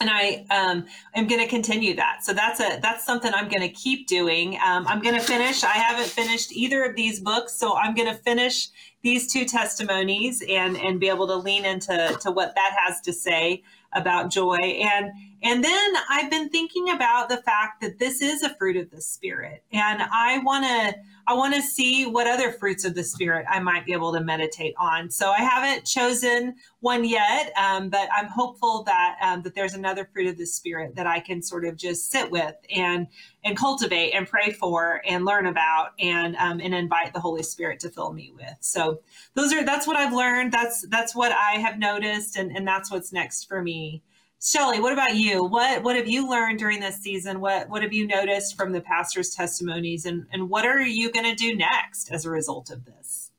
and 0.00 0.10
I 0.10 0.44
um, 0.50 0.86
am 1.14 1.26
going 1.26 1.40
to 1.40 1.48
continue 1.48 1.94
that. 1.96 2.24
So 2.24 2.32
that's 2.32 2.60
a 2.60 2.78
that's 2.82 3.04
something 3.04 3.32
I'm 3.32 3.48
going 3.48 3.62
to 3.62 3.68
keep 3.68 4.06
doing. 4.06 4.58
Um, 4.64 4.86
I'm 4.86 5.00
going 5.00 5.14
to 5.14 5.20
finish. 5.20 5.64
I 5.64 5.72
haven't 5.72 6.08
finished 6.08 6.52
either 6.52 6.84
of 6.84 6.96
these 6.96 7.20
books, 7.20 7.54
so 7.54 7.76
I'm 7.76 7.94
going 7.94 8.08
to 8.08 8.20
finish 8.22 8.68
these 9.02 9.32
two 9.32 9.44
testimonies 9.44 10.42
and 10.48 10.76
and 10.76 11.00
be 11.00 11.08
able 11.08 11.26
to 11.28 11.36
lean 11.36 11.64
into 11.64 12.16
to 12.20 12.30
what 12.30 12.54
that 12.54 12.76
has 12.78 13.00
to 13.02 13.12
say 13.12 13.62
about 13.92 14.30
joy. 14.30 14.56
And 14.56 15.12
and 15.42 15.62
then 15.62 15.92
I've 16.08 16.30
been 16.30 16.48
thinking 16.48 16.90
about 16.90 17.28
the 17.28 17.38
fact 17.38 17.80
that 17.82 17.98
this 17.98 18.22
is 18.22 18.42
a 18.42 18.54
fruit 18.56 18.76
of 18.76 18.90
the 18.90 19.00
spirit, 19.00 19.62
and 19.72 20.02
I 20.02 20.38
want 20.38 20.64
to 20.64 21.00
I 21.28 21.34
want 21.34 21.54
to 21.54 21.62
see 21.62 22.06
what 22.06 22.28
other 22.28 22.52
fruits 22.52 22.84
of 22.84 22.94
the 22.94 23.02
Spirit 23.02 23.46
I 23.50 23.58
might 23.58 23.84
be 23.84 23.92
able 23.92 24.12
to 24.12 24.20
meditate 24.20 24.74
on. 24.78 25.10
So 25.10 25.30
I 25.30 25.38
haven't 25.38 25.84
chosen 25.84 26.54
one 26.80 27.04
yet, 27.04 27.52
um, 27.56 27.88
but 27.88 28.08
I'm 28.16 28.28
hopeful 28.28 28.84
that 28.84 29.16
um, 29.20 29.42
that 29.42 29.54
there's 29.54 29.74
another 29.74 30.08
fruit 30.12 30.28
of 30.28 30.38
the 30.38 30.46
Spirit 30.46 30.94
that 30.94 31.06
I 31.06 31.18
can 31.18 31.42
sort 31.42 31.64
of 31.64 31.76
just 31.76 32.12
sit 32.12 32.30
with 32.30 32.54
and 32.74 33.08
and 33.44 33.56
cultivate 33.56 34.12
and 34.12 34.28
pray 34.28 34.52
for 34.52 35.02
and 35.04 35.24
learn 35.24 35.46
about 35.46 35.90
and 35.98 36.36
um, 36.36 36.60
and 36.60 36.72
invite 36.72 37.12
the 37.12 37.20
Holy 37.20 37.42
Spirit 37.42 37.80
to 37.80 37.90
fill 37.90 38.12
me 38.12 38.32
with. 38.36 38.56
So 38.60 39.00
those 39.34 39.52
are 39.52 39.64
that's 39.64 39.86
what 39.86 39.96
I've 39.96 40.12
learned. 40.14 40.52
That's 40.52 40.86
that's 40.88 41.14
what 41.14 41.32
I 41.32 41.58
have 41.58 41.76
noticed, 41.78 42.36
and 42.36 42.56
and 42.56 42.66
that's 42.66 42.88
what's 42.90 43.12
next 43.12 43.48
for 43.48 43.60
me. 43.60 44.02
Shelly, 44.42 44.80
what 44.80 44.92
about 44.92 45.16
you? 45.16 45.44
What 45.44 45.82
what 45.82 45.96
have 45.96 46.06
you 46.06 46.28
learned 46.28 46.58
during 46.58 46.80
this 46.80 46.96
season? 46.96 47.40
What 47.40 47.68
what 47.68 47.82
have 47.82 47.92
you 47.92 48.06
noticed 48.06 48.56
from 48.56 48.72
the 48.72 48.80
pastor's 48.80 49.30
testimonies 49.30 50.04
and, 50.04 50.26
and 50.32 50.48
what 50.50 50.66
are 50.66 50.80
you 50.80 51.10
going 51.10 51.24
to 51.24 51.34
do 51.34 51.56
next 51.56 52.12
as 52.12 52.24
a 52.24 52.30
result 52.30 52.70
of 52.70 52.84
this? 52.84 53.30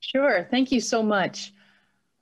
Sure. 0.00 0.46
Thank 0.50 0.72
you 0.72 0.80
so 0.80 1.02
much. 1.02 1.52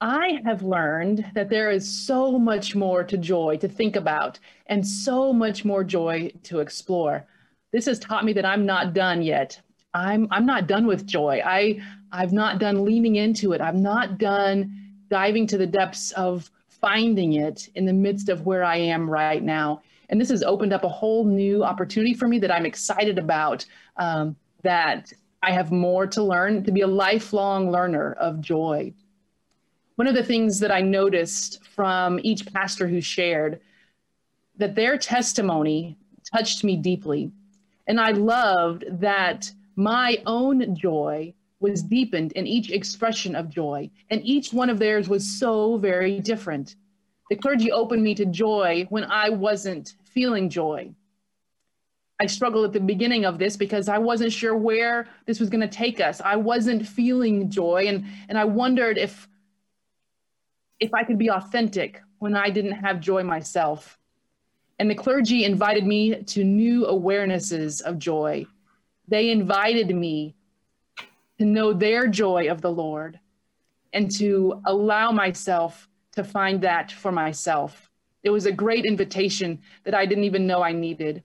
I 0.00 0.40
have 0.44 0.62
learned 0.62 1.24
that 1.34 1.48
there 1.48 1.70
is 1.70 1.88
so 1.88 2.38
much 2.38 2.74
more 2.74 3.04
to 3.04 3.16
joy 3.16 3.56
to 3.58 3.68
think 3.68 3.96
about 3.96 4.38
and 4.66 4.86
so 4.86 5.32
much 5.32 5.64
more 5.64 5.84
joy 5.84 6.32
to 6.42 6.60
explore. 6.60 7.26
This 7.72 7.86
has 7.86 7.98
taught 7.98 8.24
me 8.24 8.32
that 8.34 8.44
I'm 8.44 8.66
not 8.66 8.92
done 8.92 9.22
yet. 9.22 9.60
I'm 9.94 10.26
I'm 10.30 10.44
not 10.44 10.66
done 10.66 10.86
with 10.86 11.06
joy. 11.06 11.40
I 11.44 11.80
I've 12.10 12.32
not 12.32 12.58
done 12.58 12.84
leaning 12.84 13.16
into 13.16 13.52
it. 13.52 13.60
I'm 13.60 13.82
not 13.82 14.18
done 14.18 14.92
diving 15.08 15.46
to 15.46 15.58
the 15.58 15.66
depths 15.66 16.10
of 16.12 16.50
finding 16.84 17.32
it 17.32 17.70
in 17.74 17.86
the 17.86 17.92
midst 17.92 18.28
of 18.28 18.44
where 18.44 18.62
I 18.62 18.76
am 18.76 19.08
right 19.08 19.42
now. 19.42 19.80
And 20.10 20.20
this 20.20 20.28
has 20.28 20.42
opened 20.42 20.74
up 20.74 20.84
a 20.84 20.88
whole 21.00 21.24
new 21.24 21.64
opportunity 21.64 22.12
for 22.12 22.28
me 22.28 22.38
that 22.40 22.50
I'm 22.50 22.66
excited 22.66 23.18
about. 23.18 23.64
Um, 23.96 24.36
that 24.64 25.12
I 25.42 25.52
have 25.52 25.70
more 25.70 26.06
to 26.08 26.22
learn, 26.22 26.64
to 26.64 26.72
be 26.72 26.80
a 26.80 26.86
lifelong 26.86 27.70
learner 27.70 28.14
of 28.14 28.40
joy. 28.40 28.92
One 29.96 30.08
of 30.08 30.14
the 30.14 30.24
things 30.24 30.58
that 30.60 30.72
I 30.72 30.80
noticed 30.80 31.64
from 31.64 32.18
each 32.22 32.52
pastor 32.52 32.88
who 32.88 33.00
shared 33.00 33.60
that 34.56 34.74
their 34.74 34.98
testimony 34.98 35.96
touched 36.34 36.64
me 36.64 36.76
deeply. 36.76 37.30
And 37.86 38.00
I 38.00 38.10
loved 38.10 38.84
that 39.00 39.50
my 39.76 40.18
own 40.26 40.74
joy 40.74 41.34
was 41.64 41.82
deepened 41.82 42.30
in 42.32 42.46
each 42.46 42.70
expression 42.70 43.34
of 43.34 43.48
joy, 43.48 43.90
and 44.10 44.20
each 44.22 44.52
one 44.52 44.68
of 44.68 44.78
theirs 44.78 45.08
was 45.08 45.38
so 45.40 45.78
very 45.78 46.20
different. 46.20 46.76
The 47.30 47.36
clergy 47.36 47.72
opened 47.72 48.02
me 48.02 48.14
to 48.16 48.26
joy 48.26 48.86
when 48.90 49.04
I 49.04 49.30
wasn't 49.30 49.94
feeling 50.04 50.50
joy. 50.50 50.90
I 52.20 52.26
struggled 52.26 52.66
at 52.66 52.74
the 52.74 52.80
beginning 52.80 53.24
of 53.24 53.38
this 53.38 53.56
because 53.56 53.88
I 53.88 53.96
wasn't 53.96 54.30
sure 54.30 54.54
where 54.54 55.08
this 55.24 55.40
was 55.40 55.48
going 55.48 55.62
to 55.62 55.76
take 55.84 56.00
us. 56.02 56.20
I 56.20 56.36
wasn't 56.36 56.86
feeling 56.86 57.48
joy, 57.48 57.86
and, 57.88 58.04
and 58.28 58.36
I 58.36 58.44
wondered 58.44 58.98
if, 58.98 59.26
if 60.80 60.92
I 60.92 61.02
could 61.02 61.18
be 61.18 61.30
authentic 61.30 62.02
when 62.18 62.36
I 62.36 62.50
didn't 62.50 62.72
have 62.72 63.00
joy 63.00 63.22
myself. 63.22 63.98
And 64.78 64.90
the 64.90 64.94
clergy 64.94 65.44
invited 65.44 65.86
me 65.86 66.24
to 66.24 66.44
new 66.44 66.84
awarenesses 66.84 67.80
of 67.80 67.98
joy. 67.98 68.44
They 69.08 69.30
invited 69.30 69.96
me 69.96 70.34
to 71.38 71.44
know 71.44 71.72
their 71.72 72.06
joy 72.06 72.48
of 72.50 72.60
the 72.60 72.70
Lord 72.70 73.18
and 73.92 74.10
to 74.16 74.60
allow 74.66 75.10
myself 75.12 75.88
to 76.12 76.24
find 76.24 76.60
that 76.60 76.92
for 76.92 77.12
myself. 77.12 77.90
It 78.22 78.30
was 78.30 78.46
a 78.46 78.52
great 78.52 78.84
invitation 78.84 79.60
that 79.84 79.94
I 79.94 80.06
didn't 80.06 80.24
even 80.24 80.46
know 80.46 80.62
I 80.62 80.72
needed. 80.72 81.22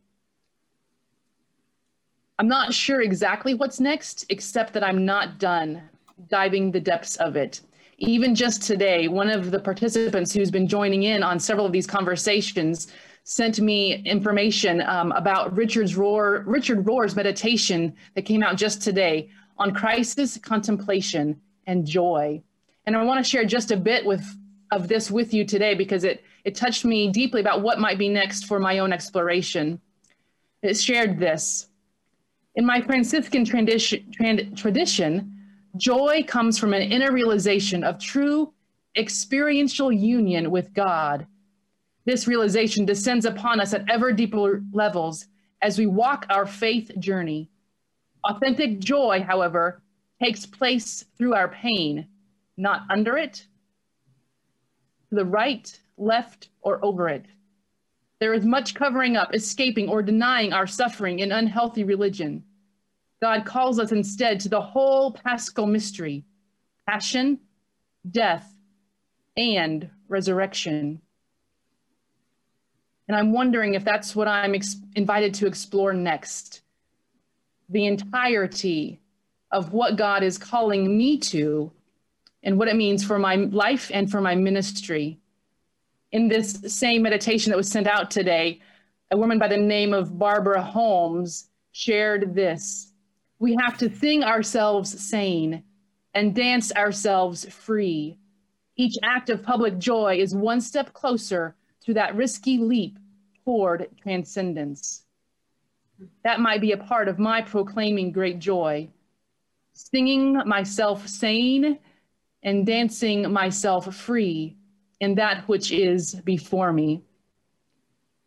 I'm 2.38 2.48
not 2.48 2.74
sure 2.74 3.02
exactly 3.02 3.54
what's 3.54 3.80
next, 3.80 4.26
except 4.30 4.74
that 4.74 4.84
I'm 4.84 5.06
not 5.06 5.39
done 5.39 5.82
diving 6.28 6.72
the 6.72 6.80
depths 6.80 7.15
of 7.17 7.36
it. 7.36 7.62
Even 7.98 8.34
just 8.34 8.63
today, 8.63 9.08
one 9.08 9.30
of 9.30 9.52
the 9.52 9.60
participants 9.60 10.34
who's 10.34 10.52
been 10.52 10.67
joining 10.67 11.04
in 11.04 11.22
on 11.22 11.39
several 11.39 11.65
of 11.65 11.72
these 11.72 11.88
conversations 11.88 12.93
sent 13.24 13.60
me 13.60 14.02
information 14.06 14.82
um, 14.84 15.12
about 15.12 15.56
Richard's 15.56 15.95
Rohr, 15.95 16.43
Richard 16.45 16.86
Rohr's 16.86 17.15
meditation 17.15 17.93
that 18.15 18.24
came 18.24 18.41
out 18.41 18.56
just 18.56 18.82
today 18.82 19.30
on 19.60 19.74
crisis, 19.74 20.38
contemplation, 20.38 21.39
and 21.67 21.86
joy. 21.86 22.41
And 22.86 22.95
I 22.95 23.04
want 23.04 23.24
to 23.24 23.30
share 23.30 23.45
just 23.45 23.72
a 23.72 23.78
bit 23.78 24.06
with 24.06 24.26
of 24.72 24.88
this 24.88 25.10
with 25.10 25.34
you 25.34 25.45
today 25.45 25.74
because 25.74 26.04
it 26.04 26.24
it 26.45 26.56
touched 26.56 26.86
me 26.86 27.12
deeply 27.12 27.41
about 27.41 27.62
what 27.62 27.80
might 27.80 27.98
be 27.98 28.10
next 28.10 28.45
for 28.45 28.60
my 28.60 28.80
own 28.80 28.93
exploration. 28.93 29.80
It 30.62 30.76
shared 30.76 31.19
this. 31.19 31.67
In 32.56 32.65
my 32.65 32.82
Franciscan 32.82 33.45
tradition, 33.45 34.56
tradition 34.56 35.39
Joy 35.78 36.24
comes 36.28 36.58
from 36.58 36.74
an 36.74 36.82
inner 36.82 37.12
realization 37.12 37.84
of 37.84 38.00
true 38.00 38.54
experiential 38.98 39.91
union 39.91 40.50
with 40.50 40.74
God. 40.74 41.28
This 42.06 42.28
realization 42.28 42.86
descends 42.86 43.26
upon 43.26 43.60
us 43.60 43.74
at 43.74 43.86
ever 43.89 44.12
deeper 44.12 44.63
levels 44.74 45.28
as 45.62 45.78
we 45.78 45.86
walk 45.86 46.26
our 46.30 46.45
faith 46.45 46.91
journey. 47.00 47.50
Authentic 48.24 48.80
joy, 48.80 49.24
however, 49.26 49.82
takes 50.22 50.46
place 50.46 51.06
through 51.18 51.34
our 51.34 51.48
pain, 51.48 52.08
not 52.58 52.82
under 52.90 53.18
it, 53.18 53.46
to 55.10 55.16
the 55.16 55.26
right, 55.26 55.80
left, 55.98 56.50
or 56.62 56.84
over 56.84 57.08
it. 57.08 57.26
There 58.20 58.34
is 58.34 58.46
much 58.46 58.76
covering 58.76 59.16
up, 59.16 59.34
escaping, 59.34 59.88
or 59.88 60.04
denying 60.04 60.52
our 60.52 60.68
suffering 60.68 61.20
in 61.20 61.32
unhealthy 61.32 61.86
religion. 61.86 62.44
God 63.22 63.46
calls 63.46 63.80
us 63.80 63.92
instead 63.92 64.40
to 64.42 64.50
the 64.50 64.62
whole 64.62 65.12
paschal 65.12 65.66
mystery 65.66 66.26
passion, 66.88 67.40
death, 68.10 68.52
and 69.38 69.90
resurrection. 70.08 71.00
And 73.08 73.16
I'm 73.16 73.32
wondering 73.32 73.76
if 73.76 73.86
that's 73.86 74.16
what 74.16 74.28
I'm 74.28 74.56
ex- 74.56 74.78
invited 74.96 75.34
to 75.36 75.48
explore 75.48 75.94
next 75.94 76.62
the 77.70 77.86
entirety 77.86 79.00
of 79.52 79.74
what 79.74 79.96
God 79.96 80.24
is 80.24 80.38
calling 80.38 80.98
me 80.98 81.18
to 81.18 81.72
and 82.44 82.58
what 82.58 82.68
it 82.68 82.76
means 82.76 83.04
for 83.04 83.20
my 83.20 83.36
life 83.36 83.92
and 83.94 84.10
for 84.10 84.22
my 84.22 84.36
ministry. 84.36 85.20
In 86.12 86.28
this 86.28 86.60
same 86.68 87.02
meditation 87.02 87.52
that 87.52 87.58
was 87.58 87.70
sent 87.70 87.88
out 87.88 88.10
today, 88.10 88.62
a 89.12 89.18
woman 89.18 89.40
by 89.40 89.48
the 89.48 89.58
name 89.58 89.94
of 89.94 90.18
Barbara 90.18 90.62
Holmes 90.62 91.50
shared 91.72 92.34
this 92.34 92.90
we 93.40 93.56
have 93.62 93.78
to 93.78 93.94
sing 93.96 94.24
ourselves 94.24 94.90
sane 95.02 95.64
and 96.14 96.36
dance 96.36 96.74
ourselves 96.74 97.46
free. 97.46 98.18
Each 98.76 98.98
act 99.02 99.30
of 99.30 99.44
public 99.44 99.78
joy 99.78 100.18
is 100.20 100.36
one 100.36 100.60
step 100.60 100.94
closer 100.94 101.56
to 101.86 101.94
that 101.94 102.16
risky 102.16 102.58
leap 102.58 103.00
toward 103.46 103.88
transcendence. 104.02 105.06
That 106.24 106.40
might 106.40 106.62
be 106.62 106.72
a 106.72 106.78
part 106.78 107.08
of 107.08 107.20
my 107.20 107.42
proclaiming 107.42 108.12
great 108.12 108.40
joy, 108.40 108.90
singing 109.74 110.34
myself 110.46 111.08
sane 111.08 111.80
and 112.44 112.66
dancing 112.66 113.32
myself 113.32 113.94
free 113.96 114.56
in 115.00 115.16
that 115.16 115.48
which 115.48 115.72
is 115.72 116.16
before 116.24 116.72
me. 116.74 117.04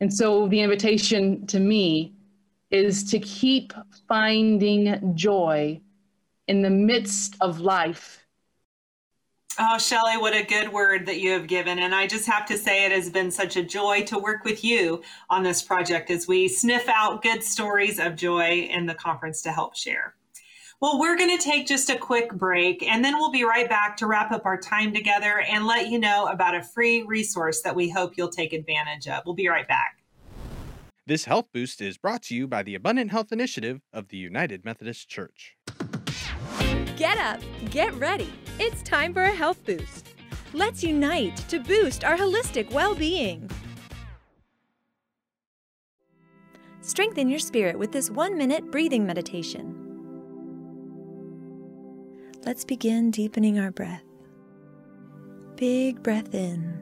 And 0.01 0.13
so 0.13 0.49
the 0.49 0.61
invitation 0.61 1.47
to 1.47 1.61
me 1.61 2.15
is 2.71 3.05
to 3.11 3.19
keep 3.21 3.73
finding 4.09 5.15
joy 5.15 5.81
in 6.49 6.63
the 6.63 6.71
midst 6.71 7.37
of 7.41 7.61
life. 7.61 8.22
Oh, 9.59 9.77
Shelley, 9.77 10.17
what 10.17 10.35
a 10.35 10.43
good 10.43 10.73
word 10.73 11.05
that 11.07 11.21
you 11.21 11.31
have 11.33 11.47
given. 11.47 11.79
And 11.79 11.95
I 11.95 12.07
just 12.07 12.27
have 12.27 12.47
to 12.47 12.57
say, 12.57 12.87
it 12.87 12.93
has 12.93 13.11
been 13.11 13.31
such 13.31 13.57
a 13.57 13.62
joy 13.62 14.03
to 14.05 14.19
work 14.19 14.45
with 14.45 14.65
you 14.65 15.03
on 15.29 15.43
this 15.43 15.62
project 15.62 16.11
as 16.11 16.27
we 16.27 16.49
sniff 16.49 16.88
out 16.88 17.23
good 17.23 17.43
stories 17.43 17.99
of 17.99 18.17
joy 18.17 18.69
in 18.71 18.87
the 18.87 18.95
conference 18.95 19.43
to 19.43 19.53
help 19.53 19.77
share. 19.77 20.15
Well, 20.81 20.99
we're 20.99 21.19
going 21.19 21.37
to 21.37 21.43
take 21.43 21.67
just 21.67 21.91
a 21.91 21.99
quick 21.99 22.33
break 22.33 22.83
and 22.83 23.05
then 23.05 23.15
we'll 23.17 23.31
be 23.31 23.45
right 23.45 23.69
back 23.69 23.97
to 23.99 24.07
wrap 24.07 24.33
up 24.33 24.47
our 24.47 24.59
time 24.59 24.93
together 24.95 25.45
and 25.49 25.67
let 25.67 25.88
you 25.88 25.99
know 25.99 26.27
about 26.27 26.57
a 26.57 26.62
free 26.62 27.03
resource 27.03 27.61
that 27.61 27.77
we 27.77 27.91
hope 27.91 28.15
you'll 28.17 28.31
take 28.31 28.55
advantage 28.55 29.07
of. 29.07 29.23
We'll 29.27 29.35
be 29.35 29.49
right 29.49 29.69
back. 29.69 29.99
This 31.07 31.27
health 31.27 31.49
boost 31.53 31.83
is 31.83 31.99
brought 31.99 32.23
to 32.25 32.35
you 32.35 32.49
by 32.49 32.62
the 32.62 32.75
Abundant 32.75 33.11
Health 33.11 33.33
Initiative 33.33 33.83
of 33.93 34.09
the 34.09 34.17
United 34.17 34.65
Methodist 34.65 35.09
Church. 35.09 35.57
Get 36.97 37.19
up, 37.19 37.41
get 37.71 37.93
ready. 37.95 38.33
It's 38.59 38.83
time 38.83 39.15
for 39.15 39.23
a 39.23 39.31
health 39.31 39.65
boost. 39.65 40.15
Let's 40.53 40.85
unite 40.85 41.37
to 41.49 41.59
boost 41.59 42.05
our 42.05 42.17
holistic 42.17 42.71
well 42.71 42.95
being. 42.95 43.51
Strengthen 46.83 47.29
your 47.29 47.38
spirit 47.38 47.79
with 47.79 47.93
this 47.93 48.11
one 48.11 48.37
minute 48.37 48.71
breathing 48.71 49.07
meditation. 49.07 49.79
Let's 52.45 52.65
begin 52.65 53.11
deepening 53.11 53.59
our 53.59 53.71
breath. 53.71 54.05
Big 55.57 56.03
breath 56.03 56.35
in. 56.35 56.79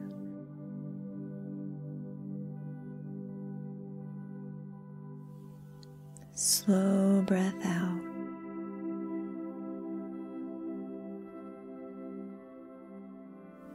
Slow 6.33 7.21
breath 7.25 7.63
out. 7.63 8.00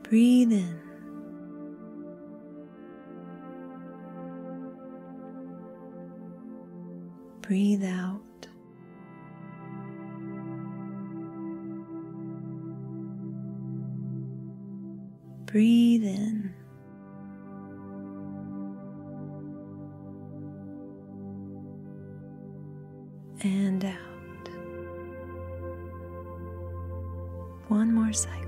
Breathe 0.09 0.53
in. 0.53 0.81
Breathe 7.43 7.85
out. 7.85 8.23
Breathe 15.47 16.05
in. 16.05 16.53
and 23.43 23.85
out. 23.85 24.49
One 27.69 27.93
more 27.95 28.13
cycle. 28.13 28.46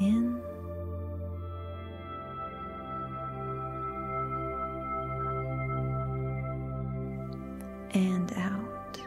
In 0.00 0.40
and 7.92 8.32
out. 8.36 9.00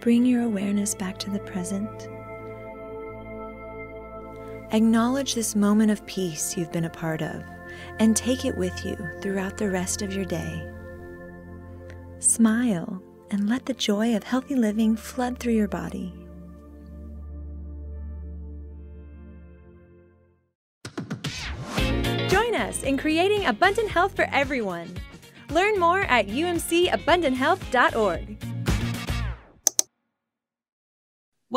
Bring 0.00 0.24
your 0.24 0.42
awareness 0.42 0.94
back 0.94 1.18
to 1.18 1.30
the 1.30 1.40
present. 1.40 2.08
Acknowledge 4.72 5.34
this 5.34 5.54
moment 5.54 5.90
of 5.90 6.04
peace 6.06 6.56
you've 6.56 6.72
been 6.72 6.84
a 6.84 6.90
part 6.90 7.22
of 7.22 7.42
and 7.98 8.16
take 8.16 8.44
it 8.44 8.56
with 8.56 8.84
you 8.84 8.96
throughout 9.20 9.56
the 9.56 9.70
rest 9.70 10.02
of 10.02 10.14
your 10.14 10.24
day. 10.24 10.70
Smile 12.20 12.95
and 13.30 13.48
let 13.48 13.66
the 13.66 13.74
joy 13.74 14.16
of 14.16 14.24
healthy 14.24 14.54
living 14.54 14.96
flood 14.96 15.38
through 15.38 15.54
your 15.54 15.68
body. 15.68 16.12
Join 22.28 22.54
us 22.54 22.82
in 22.82 22.98
creating 22.98 23.46
abundant 23.46 23.90
health 23.90 24.16
for 24.16 24.26
everyone. 24.32 24.94
Learn 25.50 25.78
more 25.78 26.00
at 26.02 26.26
umcabundanthealth.org. 26.26 28.35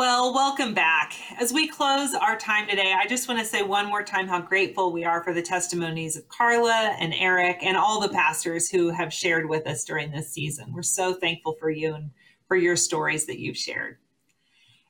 Well, 0.00 0.32
welcome 0.32 0.72
back. 0.72 1.12
As 1.38 1.52
we 1.52 1.68
close 1.68 2.14
our 2.14 2.34
time 2.34 2.66
today, 2.66 2.94
I 2.98 3.06
just 3.06 3.28
want 3.28 3.38
to 3.38 3.44
say 3.44 3.60
one 3.62 3.84
more 3.84 4.02
time 4.02 4.28
how 4.28 4.40
grateful 4.40 4.94
we 4.94 5.04
are 5.04 5.22
for 5.22 5.34
the 5.34 5.42
testimonies 5.42 6.16
of 6.16 6.26
Carla 6.26 6.96
and 6.98 7.12
Eric 7.12 7.58
and 7.60 7.76
all 7.76 8.00
the 8.00 8.08
pastors 8.08 8.70
who 8.70 8.88
have 8.88 9.12
shared 9.12 9.46
with 9.46 9.66
us 9.66 9.84
during 9.84 10.10
this 10.10 10.30
season. 10.30 10.72
We're 10.72 10.80
so 10.80 11.12
thankful 11.12 11.54
for 11.60 11.68
you 11.68 11.92
and 11.92 12.12
for 12.48 12.56
your 12.56 12.76
stories 12.76 13.26
that 13.26 13.40
you've 13.40 13.58
shared. 13.58 13.98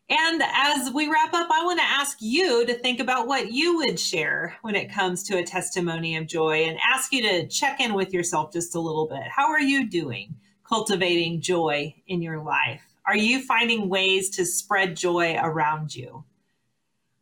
And 0.09 0.45
as 0.45 0.93
we 0.93 1.09
wrap 1.09 1.35
up, 1.35 1.49
I 1.51 1.65
want 1.65 1.81
to 1.81 1.85
ask 1.85 2.19
you 2.21 2.65
to 2.67 2.75
think 2.75 3.01
about 3.01 3.27
what 3.27 3.51
you 3.51 3.79
would 3.79 3.99
share 3.99 4.55
when 4.63 4.77
it 4.77 4.93
comes 4.93 5.25
to 5.25 5.39
a 5.39 5.43
testimony 5.43 6.15
of 6.19 6.29
joy 6.29 6.67
and 6.67 6.79
ask 6.89 7.13
you 7.13 7.23
to 7.23 7.49
check 7.49 7.81
in 7.81 7.95
with 7.95 8.15
yourself 8.15 8.53
just 8.53 8.77
a 8.77 8.81
little 8.81 9.09
bit. 9.09 9.27
How 9.29 9.49
are 9.49 9.61
you 9.61 9.91
doing 9.91 10.37
cultivating 10.63 11.41
joy 11.41 11.97
in 12.07 12.23
your 12.23 12.41
life? 12.41 12.90
Are 13.11 13.17
you 13.17 13.43
finding 13.43 13.89
ways 13.89 14.31
to 14.37 14.47
spread 14.47 14.97
joy 14.97 15.37
around 15.37 15.97
you? 15.97 16.23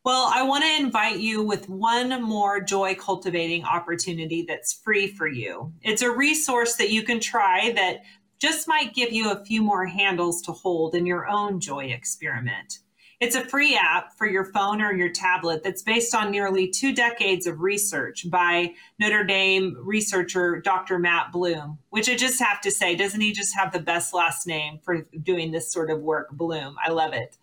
Well, 0.04 0.30
I 0.34 0.42
want 0.42 0.62
to 0.62 0.84
invite 0.84 1.16
you 1.16 1.42
with 1.42 1.70
one 1.70 2.22
more 2.22 2.60
joy 2.60 2.94
cultivating 2.94 3.64
opportunity 3.64 4.44
that's 4.46 4.74
free 4.74 5.06
for 5.06 5.26
you. 5.26 5.72
It's 5.80 6.02
a 6.02 6.10
resource 6.10 6.74
that 6.74 6.90
you 6.90 7.04
can 7.04 7.20
try 7.20 7.72
that 7.72 8.02
just 8.38 8.68
might 8.68 8.94
give 8.94 9.14
you 9.14 9.30
a 9.30 9.42
few 9.46 9.62
more 9.62 9.86
handles 9.86 10.42
to 10.42 10.52
hold 10.52 10.94
in 10.94 11.06
your 11.06 11.26
own 11.26 11.58
joy 11.58 11.86
experiment. 11.86 12.80
It's 13.20 13.34
a 13.34 13.44
free 13.44 13.76
app 13.76 14.16
for 14.16 14.28
your 14.28 14.44
phone 14.44 14.80
or 14.80 14.92
your 14.92 15.08
tablet 15.08 15.64
that's 15.64 15.82
based 15.82 16.14
on 16.14 16.30
nearly 16.30 16.68
two 16.68 16.94
decades 16.94 17.48
of 17.48 17.60
research 17.60 18.30
by 18.30 18.74
Notre 19.00 19.24
Dame 19.24 19.76
researcher 19.80 20.60
Dr. 20.60 21.00
Matt 21.00 21.32
Bloom, 21.32 21.78
which 21.90 22.08
I 22.08 22.14
just 22.14 22.38
have 22.40 22.60
to 22.60 22.70
say, 22.70 22.94
doesn't 22.94 23.20
he 23.20 23.32
just 23.32 23.56
have 23.56 23.72
the 23.72 23.80
best 23.80 24.14
last 24.14 24.46
name 24.46 24.78
for 24.84 25.02
doing 25.20 25.50
this 25.50 25.72
sort 25.72 25.90
of 25.90 26.00
work? 26.00 26.30
Bloom. 26.30 26.76
I 26.84 26.92
love 26.92 27.12
it. 27.12 27.36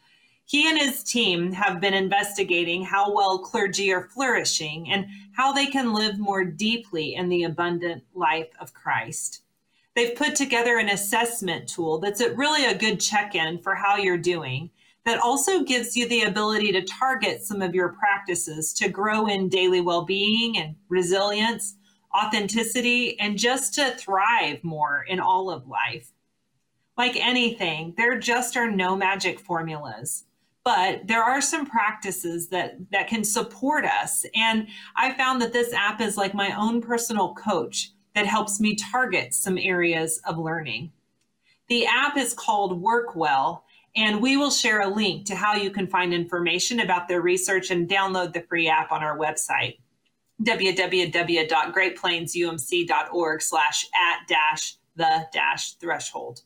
He 0.45 0.69
and 0.69 0.80
his 0.80 1.03
team 1.03 1.51
have 1.51 1.82
been 1.82 1.93
investigating 1.93 2.86
how 2.86 3.13
well 3.13 3.39
clergy 3.39 3.91
are 3.91 4.07
flourishing 4.07 4.89
and 4.89 5.07
how 5.34 5.51
they 5.51 5.65
can 5.65 5.93
live 5.93 6.17
more 6.17 6.45
deeply 6.45 7.15
in 7.15 7.28
the 7.28 7.43
abundant 7.43 8.01
life 8.13 8.51
of 8.61 8.73
Christ. 8.73 9.41
They've 9.93 10.15
put 10.15 10.36
together 10.36 10.78
an 10.78 10.89
assessment 10.89 11.67
tool 11.67 11.99
that's 11.99 12.21
really 12.21 12.65
a 12.65 12.78
good 12.78 13.01
check 13.01 13.36
in 13.36 13.59
for 13.59 13.76
how 13.76 13.97
you're 13.97 14.17
doing 14.17 14.69
that 15.05 15.19
also 15.19 15.63
gives 15.63 15.95
you 15.95 16.07
the 16.07 16.23
ability 16.23 16.71
to 16.71 16.81
target 16.81 17.43
some 17.43 17.61
of 17.61 17.75
your 17.75 17.89
practices 17.89 18.73
to 18.73 18.89
grow 18.89 19.27
in 19.27 19.49
daily 19.49 19.81
well 19.81 20.03
being 20.03 20.57
and 20.57 20.75
resilience, 20.89 21.75
authenticity, 22.15 23.19
and 23.19 23.37
just 23.37 23.73
to 23.75 23.91
thrive 23.91 24.63
more 24.63 25.05
in 25.07 25.19
all 25.19 25.49
of 25.49 25.67
life. 25.67 26.11
Like 26.97 27.15
anything, 27.17 27.93
there 27.97 28.17
just 28.17 28.57
are 28.57 28.71
no 28.71 28.95
magic 28.95 29.39
formulas. 29.39 30.23
But 30.63 31.05
there 31.05 31.23
are 31.23 31.41
some 31.41 31.67
practices 31.67 32.47
that, 32.47 32.77
that 32.91 33.07
can 33.07 33.23
support 33.23 33.85
us. 33.85 34.25
And 34.33 34.67
I 34.95 35.13
found 35.13 35.39
that 35.41 35.53
this 35.53 35.71
app 35.73 36.01
is 36.01 36.17
like 36.17 36.33
my 36.33 36.59
own 36.59 36.81
personal 36.81 37.35
coach 37.35 37.91
that 38.15 38.25
helps 38.25 38.59
me 38.59 38.75
target 38.75 39.35
some 39.35 39.59
areas 39.59 40.19
of 40.25 40.39
learning. 40.39 40.91
The 41.67 41.85
app 41.85 42.17
is 42.17 42.33
called 42.33 42.81
Workwell, 42.81 43.64
and 43.95 44.21
we 44.21 44.37
will 44.37 44.51
share 44.51 44.81
a 44.81 44.87
link 44.87 45.25
to 45.25 45.35
how 45.35 45.55
you 45.55 45.71
can 45.71 45.87
find 45.87 46.13
information 46.13 46.81
about 46.81 47.07
their 47.07 47.21
research 47.21 47.71
and 47.71 47.89
download 47.89 48.33
the 48.33 48.41
free 48.41 48.67
app 48.67 48.91
on 48.91 49.01
our 49.03 49.17
website, 49.17 49.79
www.greatplainsumc.org 50.43 53.41
slash 53.41 53.87
at 53.93 54.27
dash 54.27 54.75
the 54.95 55.27
dash 55.31 55.75
threshold. 55.75 56.41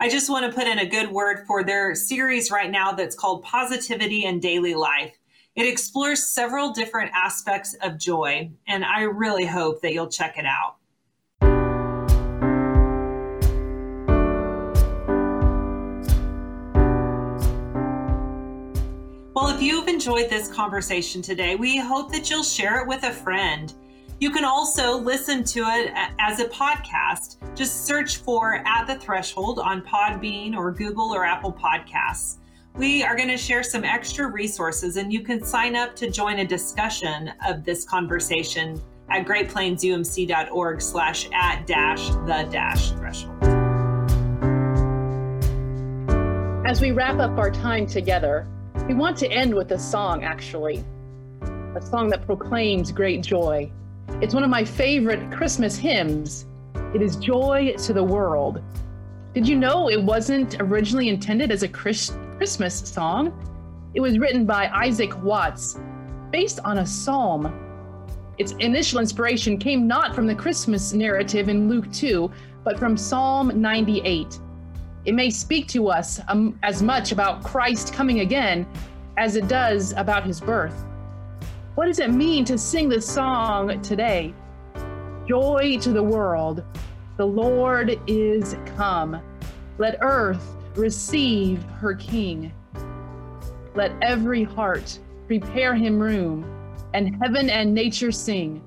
I 0.00 0.08
just 0.08 0.30
want 0.30 0.46
to 0.46 0.56
put 0.56 0.68
in 0.68 0.78
a 0.78 0.86
good 0.86 1.10
word 1.10 1.44
for 1.46 1.64
their 1.64 1.94
series 1.94 2.50
right 2.50 2.70
now 2.70 2.92
that's 2.92 3.16
called 3.16 3.42
Positivity 3.42 4.24
in 4.24 4.38
Daily 4.38 4.74
Life. 4.74 5.18
It 5.56 5.66
explores 5.66 6.24
several 6.24 6.70
different 6.70 7.10
aspects 7.14 7.74
of 7.82 7.98
joy, 7.98 8.50
and 8.68 8.84
I 8.84 9.02
really 9.02 9.44
hope 9.44 9.82
that 9.82 9.92
you'll 9.92 10.08
check 10.08 10.38
it 10.38 10.46
out. 10.46 10.76
If 19.58 19.64
you've 19.64 19.88
enjoyed 19.88 20.30
this 20.30 20.46
conversation 20.46 21.20
today, 21.20 21.56
we 21.56 21.76
hope 21.76 22.12
that 22.12 22.30
you'll 22.30 22.44
share 22.44 22.80
it 22.80 22.86
with 22.86 23.02
a 23.02 23.10
friend. 23.10 23.74
You 24.20 24.30
can 24.30 24.44
also 24.44 24.96
listen 24.96 25.42
to 25.42 25.64
it 25.66 25.90
as 26.20 26.38
a 26.38 26.44
podcast. 26.44 27.38
Just 27.56 27.84
search 27.84 28.18
for 28.18 28.62
At 28.64 28.86
the 28.86 28.94
Threshold 28.94 29.58
on 29.58 29.82
Podbean 29.82 30.54
or 30.54 30.70
Google 30.70 31.12
or 31.12 31.24
Apple 31.24 31.52
Podcasts. 31.52 32.36
We 32.76 33.02
are 33.02 33.16
going 33.16 33.30
to 33.30 33.36
share 33.36 33.64
some 33.64 33.82
extra 33.82 34.28
resources, 34.28 34.96
and 34.96 35.12
you 35.12 35.22
can 35.22 35.42
sign 35.42 35.74
up 35.74 35.96
to 35.96 36.08
join 36.08 36.38
a 36.38 36.46
discussion 36.46 37.32
of 37.44 37.64
this 37.64 37.84
conversation 37.84 38.80
at 39.10 39.26
greatplainsumc.org 39.26 40.80
slash 40.80 41.28
at 41.34 41.66
dash 41.66 42.10
the 42.10 42.48
dash 42.52 42.92
threshold. 42.92 43.42
As 46.64 46.80
we 46.80 46.92
wrap 46.92 47.18
up 47.18 47.36
our 47.38 47.50
time 47.50 47.84
together, 47.84 48.46
we 48.88 48.94
want 48.94 49.18
to 49.18 49.30
end 49.30 49.54
with 49.54 49.70
a 49.72 49.78
song, 49.78 50.24
actually, 50.24 50.82
a 51.76 51.82
song 51.82 52.08
that 52.08 52.24
proclaims 52.24 52.90
great 52.90 53.22
joy. 53.22 53.70
It's 54.22 54.32
one 54.32 54.42
of 54.42 54.48
my 54.48 54.64
favorite 54.64 55.30
Christmas 55.30 55.76
hymns. 55.76 56.46
It 56.94 57.02
is 57.02 57.16
Joy 57.16 57.74
to 57.84 57.92
the 57.92 58.02
World. 58.02 58.62
Did 59.34 59.46
you 59.46 59.56
know 59.56 59.90
it 59.90 60.02
wasn't 60.02 60.56
originally 60.58 61.10
intended 61.10 61.52
as 61.52 61.62
a 61.62 61.68
Chris- 61.68 62.16
Christmas 62.38 62.78
song? 62.78 63.30
It 63.92 64.00
was 64.00 64.18
written 64.18 64.46
by 64.46 64.68
Isaac 64.68 65.22
Watts, 65.22 65.78
based 66.30 66.58
on 66.64 66.78
a 66.78 66.86
psalm. 66.86 67.52
Its 68.38 68.52
initial 68.52 69.00
inspiration 69.00 69.58
came 69.58 69.86
not 69.86 70.14
from 70.14 70.26
the 70.26 70.34
Christmas 70.34 70.94
narrative 70.94 71.50
in 71.50 71.68
Luke 71.68 71.92
2, 71.92 72.30
but 72.64 72.78
from 72.78 72.96
Psalm 72.96 73.52
98. 73.60 74.40
It 75.08 75.14
may 75.14 75.30
speak 75.30 75.68
to 75.68 75.88
us 75.88 76.20
um, 76.28 76.58
as 76.62 76.82
much 76.82 77.12
about 77.12 77.42
Christ 77.42 77.94
coming 77.94 78.20
again 78.20 78.66
as 79.16 79.36
it 79.36 79.48
does 79.48 79.92
about 79.92 80.26
his 80.26 80.38
birth. 80.38 80.84
What 81.76 81.86
does 81.86 81.98
it 81.98 82.10
mean 82.10 82.44
to 82.44 82.58
sing 82.58 82.90
this 82.90 83.08
song 83.08 83.80
today? 83.80 84.34
Joy 85.26 85.78
to 85.80 85.92
the 85.94 86.02
world, 86.02 86.62
the 87.16 87.24
Lord 87.26 87.98
is 88.06 88.54
come. 88.76 89.18
Let 89.78 89.96
earth 90.02 90.46
receive 90.76 91.62
her 91.80 91.94
King. 91.94 92.52
Let 93.74 93.92
every 94.02 94.44
heart 94.44 94.98
prepare 95.26 95.74
him 95.74 95.98
room, 95.98 96.44
and 96.92 97.16
heaven 97.22 97.48
and 97.48 97.72
nature 97.72 98.12
sing. 98.12 98.62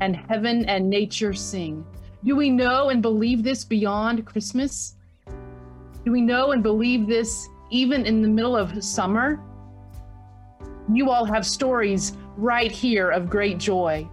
And 0.00 0.16
heaven 0.16 0.64
and 0.64 0.88
nature 0.88 1.34
sing. 1.34 1.84
Do 2.24 2.34
we 2.34 2.48
know 2.48 2.88
and 2.88 3.02
believe 3.02 3.42
this 3.42 3.62
beyond 3.62 4.24
Christmas? 4.24 4.96
Do 6.02 6.12
we 6.12 6.22
know 6.22 6.52
and 6.52 6.62
believe 6.62 7.06
this 7.06 7.46
even 7.70 8.06
in 8.06 8.22
the 8.22 8.28
middle 8.28 8.56
of 8.56 8.82
summer? 8.82 9.38
You 10.90 11.10
all 11.10 11.26
have 11.26 11.44
stories 11.44 12.16
right 12.38 12.72
here 12.72 13.10
of 13.10 13.28
great 13.28 13.58
joy. 13.58 14.08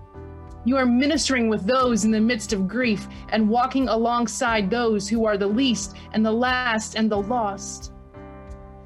You 0.65 0.75
are 0.75 0.85
ministering 0.85 1.47
with 1.47 1.65
those 1.65 2.03
in 2.03 2.11
the 2.11 2.19
midst 2.19 2.51
of 2.51 2.67
grief 2.67 3.07
and 3.29 3.47
walking 3.47 3.88
alongside 3.88 4.69
those 4.69 5.07
who 5.07 5.25
are 5.25 5.38
the 5.38 5.47
least 5.47 5.95
and 6.11 6.25
the 6.25 6.31
last 6.31 6.95
and 6.95 7.09
the 7.09 7.21
lost. 7.21 7.93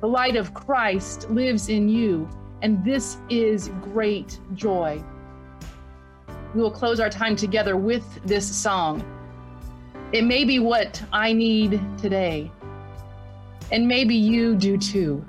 The 0.02 0.08
light 0.08 0.36
of 0.36 0.54
Christ 0.54 1.28
lives 1.32 1.70
in 1.70 1.90
you, 1.90 2.30
and 2.62 2.86
this 2.86 3.18
is 3.32 3.72
great 3.82 4.40
joy. 4.54 5.04
We 6.54 6.62
will 6.62 6.70
close 6.70 7.00
our 7.00 7.10
time 7.10 7.36
together 7.36 7.78
with 7.78 8.06
this 8.26 8.56
song. 8.56 9.04
It 10.12 10.24
may 10.24 10.44
be 10.44 10.60
what 10.60 11.02
I 11.12 11.34
need 11.34 11.82
today 11.98 12.52
and 13.72 13.88
maybe 13.88 14.16
you 14.16 14.56
do 14.56 14.78
too. 14.78 15.26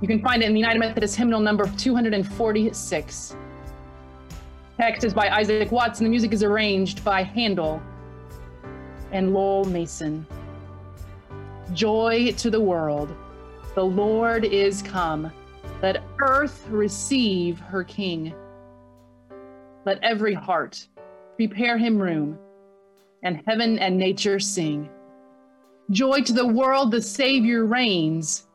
You 0.00 0.08
can 0.08 0.22
find 0.22 0.42
it 0.42 0.46
in 0.46 0.54
the 0.54 0.60
United 0.60 0.78
Methodist 0.78 1.16
hymnal 1.16 1.40
number 1.40 1.70
246. 1.76 3.36
Text 4.78 5.04
is 5.04 5.12
by 5.12 5.28
Isaac 5.28 5.70
Watts, 5.70 5.98
and 5.98 6.06
the 6.06 6.10
music 6.10 6.32
is 6.32 6.42
arranged 6.42 7.04
by 7.04 7.22
Handel 7.22 7.82
and 9.12 9.34
Lowell 9.34 9.66
Mason. 9.66 10.26
Joy 11.74 12.32
to 12.38 12.50
the 12.50 12.60
world, 12.60 13.14
the 13.74 13.84
Lord 13.84 14.44
is 14.44 14.80
come. 14.80 15.30
Let 15.82 16.02
earth 16.18 16.66
receive 16.70 17.58
her 17.60 17.84
King. 17.84 18.34
Let 19.84 20.02
every 20.02 20.34
heart 20.34 20.88
prepare 21.36 21.76
him 21.76 22.00
room, 22.00 22.38
and 23.22 23.42
heaven 23.46 23.78
and 23.78 23.98
nature 23.98 24.40
sing. 24.40 24.88
Joy 25.90 26.20
to 26.20 26.32
the 26.32 26.46
world, 26.46 26.92
the 26.92 27.02
Savior 27.02 27.66
reigns. 27.66 28.46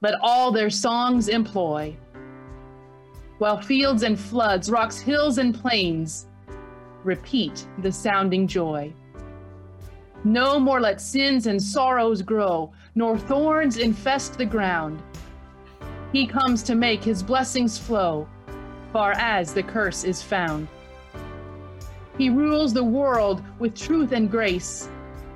Let 0.00 0.14
all 0.20 0.50
their 0.50 0.70
songs 0.70 1.28
employ. 1.28 1.96
While 3.38 3.62
fields 3.62 4.02
and 4.02 4.18
floods, 4.18 4.68
rocks, 4.68 4.98
hills, 4.98 5.38
and 5.38 5.54
plains 5.54 6.26
repeat 7.04 7.68
the 7.78 7.92
sounding 7.92 8.48
joy. 8.48 8.92
No 10.24 10.58
more 10.58 10.80
let 10.80 11.00
sins 11.00 11.46
and 11.46 11.62
sorrows 11.62 12.22
grow, 12.22 12.72
nor 12.96 13.16
thorns 13.18 13.76
infest 13.76 14.36
the 14.36 14.44
ground. 14.44 15.00
He 16.12 16.26
comes 16.26 16.64
to 16.64 16.74
make 16.74 17.04
his 17.04 17.22
blessings 17.22 17.78
flow, 17.78 18.26
far 18.92 19.12
as 19.12 19.54
the 19.54 19.62
curse 19.62 20.02
is 20.02 20.22
found. 20.22 20.66
He 22.18 22.30
rules 22.30 22.74
the 22.74 22.82
world 22.82 23.44
with 23.60 23.76
truth 23.76 24.10
and 24.10 24.28
grace 24.28 24.88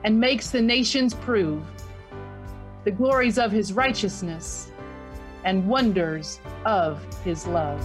and 0.04 0.18
makes 0.18 0.50
the 0.50 0.60
nations 0.60 1.14
prove 1.14 1.62
the 2.84 2.90
glories 2.90 3.38
of 3.38 3.52
his 3.52 3.72
righteousness 3.72 4.70
and 5.44 5.66
wonders 5.66 6.40
of 6.64 7.04
his 7.24 7.46
love. 7.46 7.84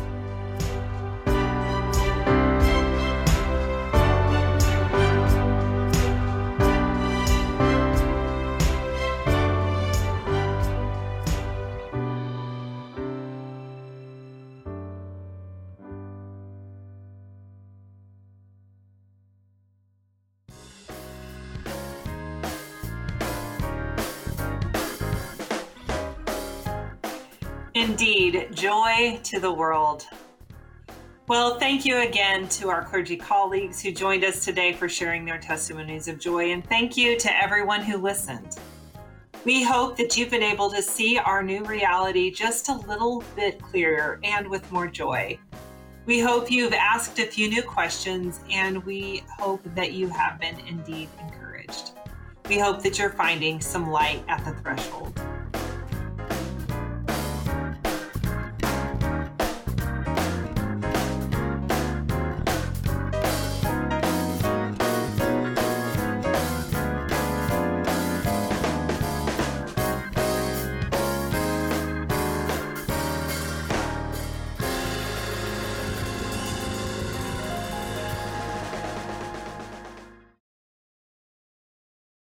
Indeed 27.84 28.48
joy 28.54 29.20
to 29.24 29.42
the 29.42 29.52
world. 29.52 30.08
Well, 31.28 31.60
thank 31.60 31.84
you 31.84 31.98
again 31.98 32.48
to 32.50 32.70
our 32.70 32.86
clergy 32.86 33.18
colleagues 33.18 33.82
who 33.82 33.92
joined 33.92 34.24
us 34.24 34.46
today 34.46 34.72
for 34.72 34.88
sharing 34.88 35.26
their 35.26 35.38
testimonies 35.38 36.08
of 36.08 36.18
joy, 36.18 36.54
and 36.54 36.66
thank 36.66 36.96
you 36.96 37.20
to 37.20 37.44
everyone 37.44 37.82
who 37.82 37.98
listened. 37.98 38.58
We 39.44 39.64
hope 39.64 39.98
that 39.98 40.16
you've 40.16 40.30
been 40.30 40.44
able 40.44 40.70
to 40.72 40.82
see 40.82 41.18
our 41.18 41.44
new 41.44 41.62
reality 41.66 42.32
just 42.32 42.70
a 42.70 42.78
little 42.88 43.22
bit 43.36 43.62
clearer 43.62 44.22
and 44.24 44.48
with 44.48 44.72
more 44.72 44.88
joy. 44.88 45.38
We 46.06 46.22
hope 46.22 46.50
you've 46.50 46.74
asked 46.74 47.20
a 47.20 47.26
few 47.26 47.50
new 47.50 47.64
questions, 47.64 48.40
and 48.50 48.82
we 48.86 49.26
hope 49.38 49.62
that 49.76 49.92
you 49.92 50.08
have 50.08 50.40
been 50.40 50.58
indeed 50.70 51.10
encouraged. 51.20 51.92
We 52.48 52.60
hope 52.60 52.82
that 52.84 52.98
you're 52.98 53.10
finding 53.10 53.60
some 53.60 53.92
light 53.92 54.24
at 54.30 54.46
the 54.46 54.54
threshold. 54.62 55.22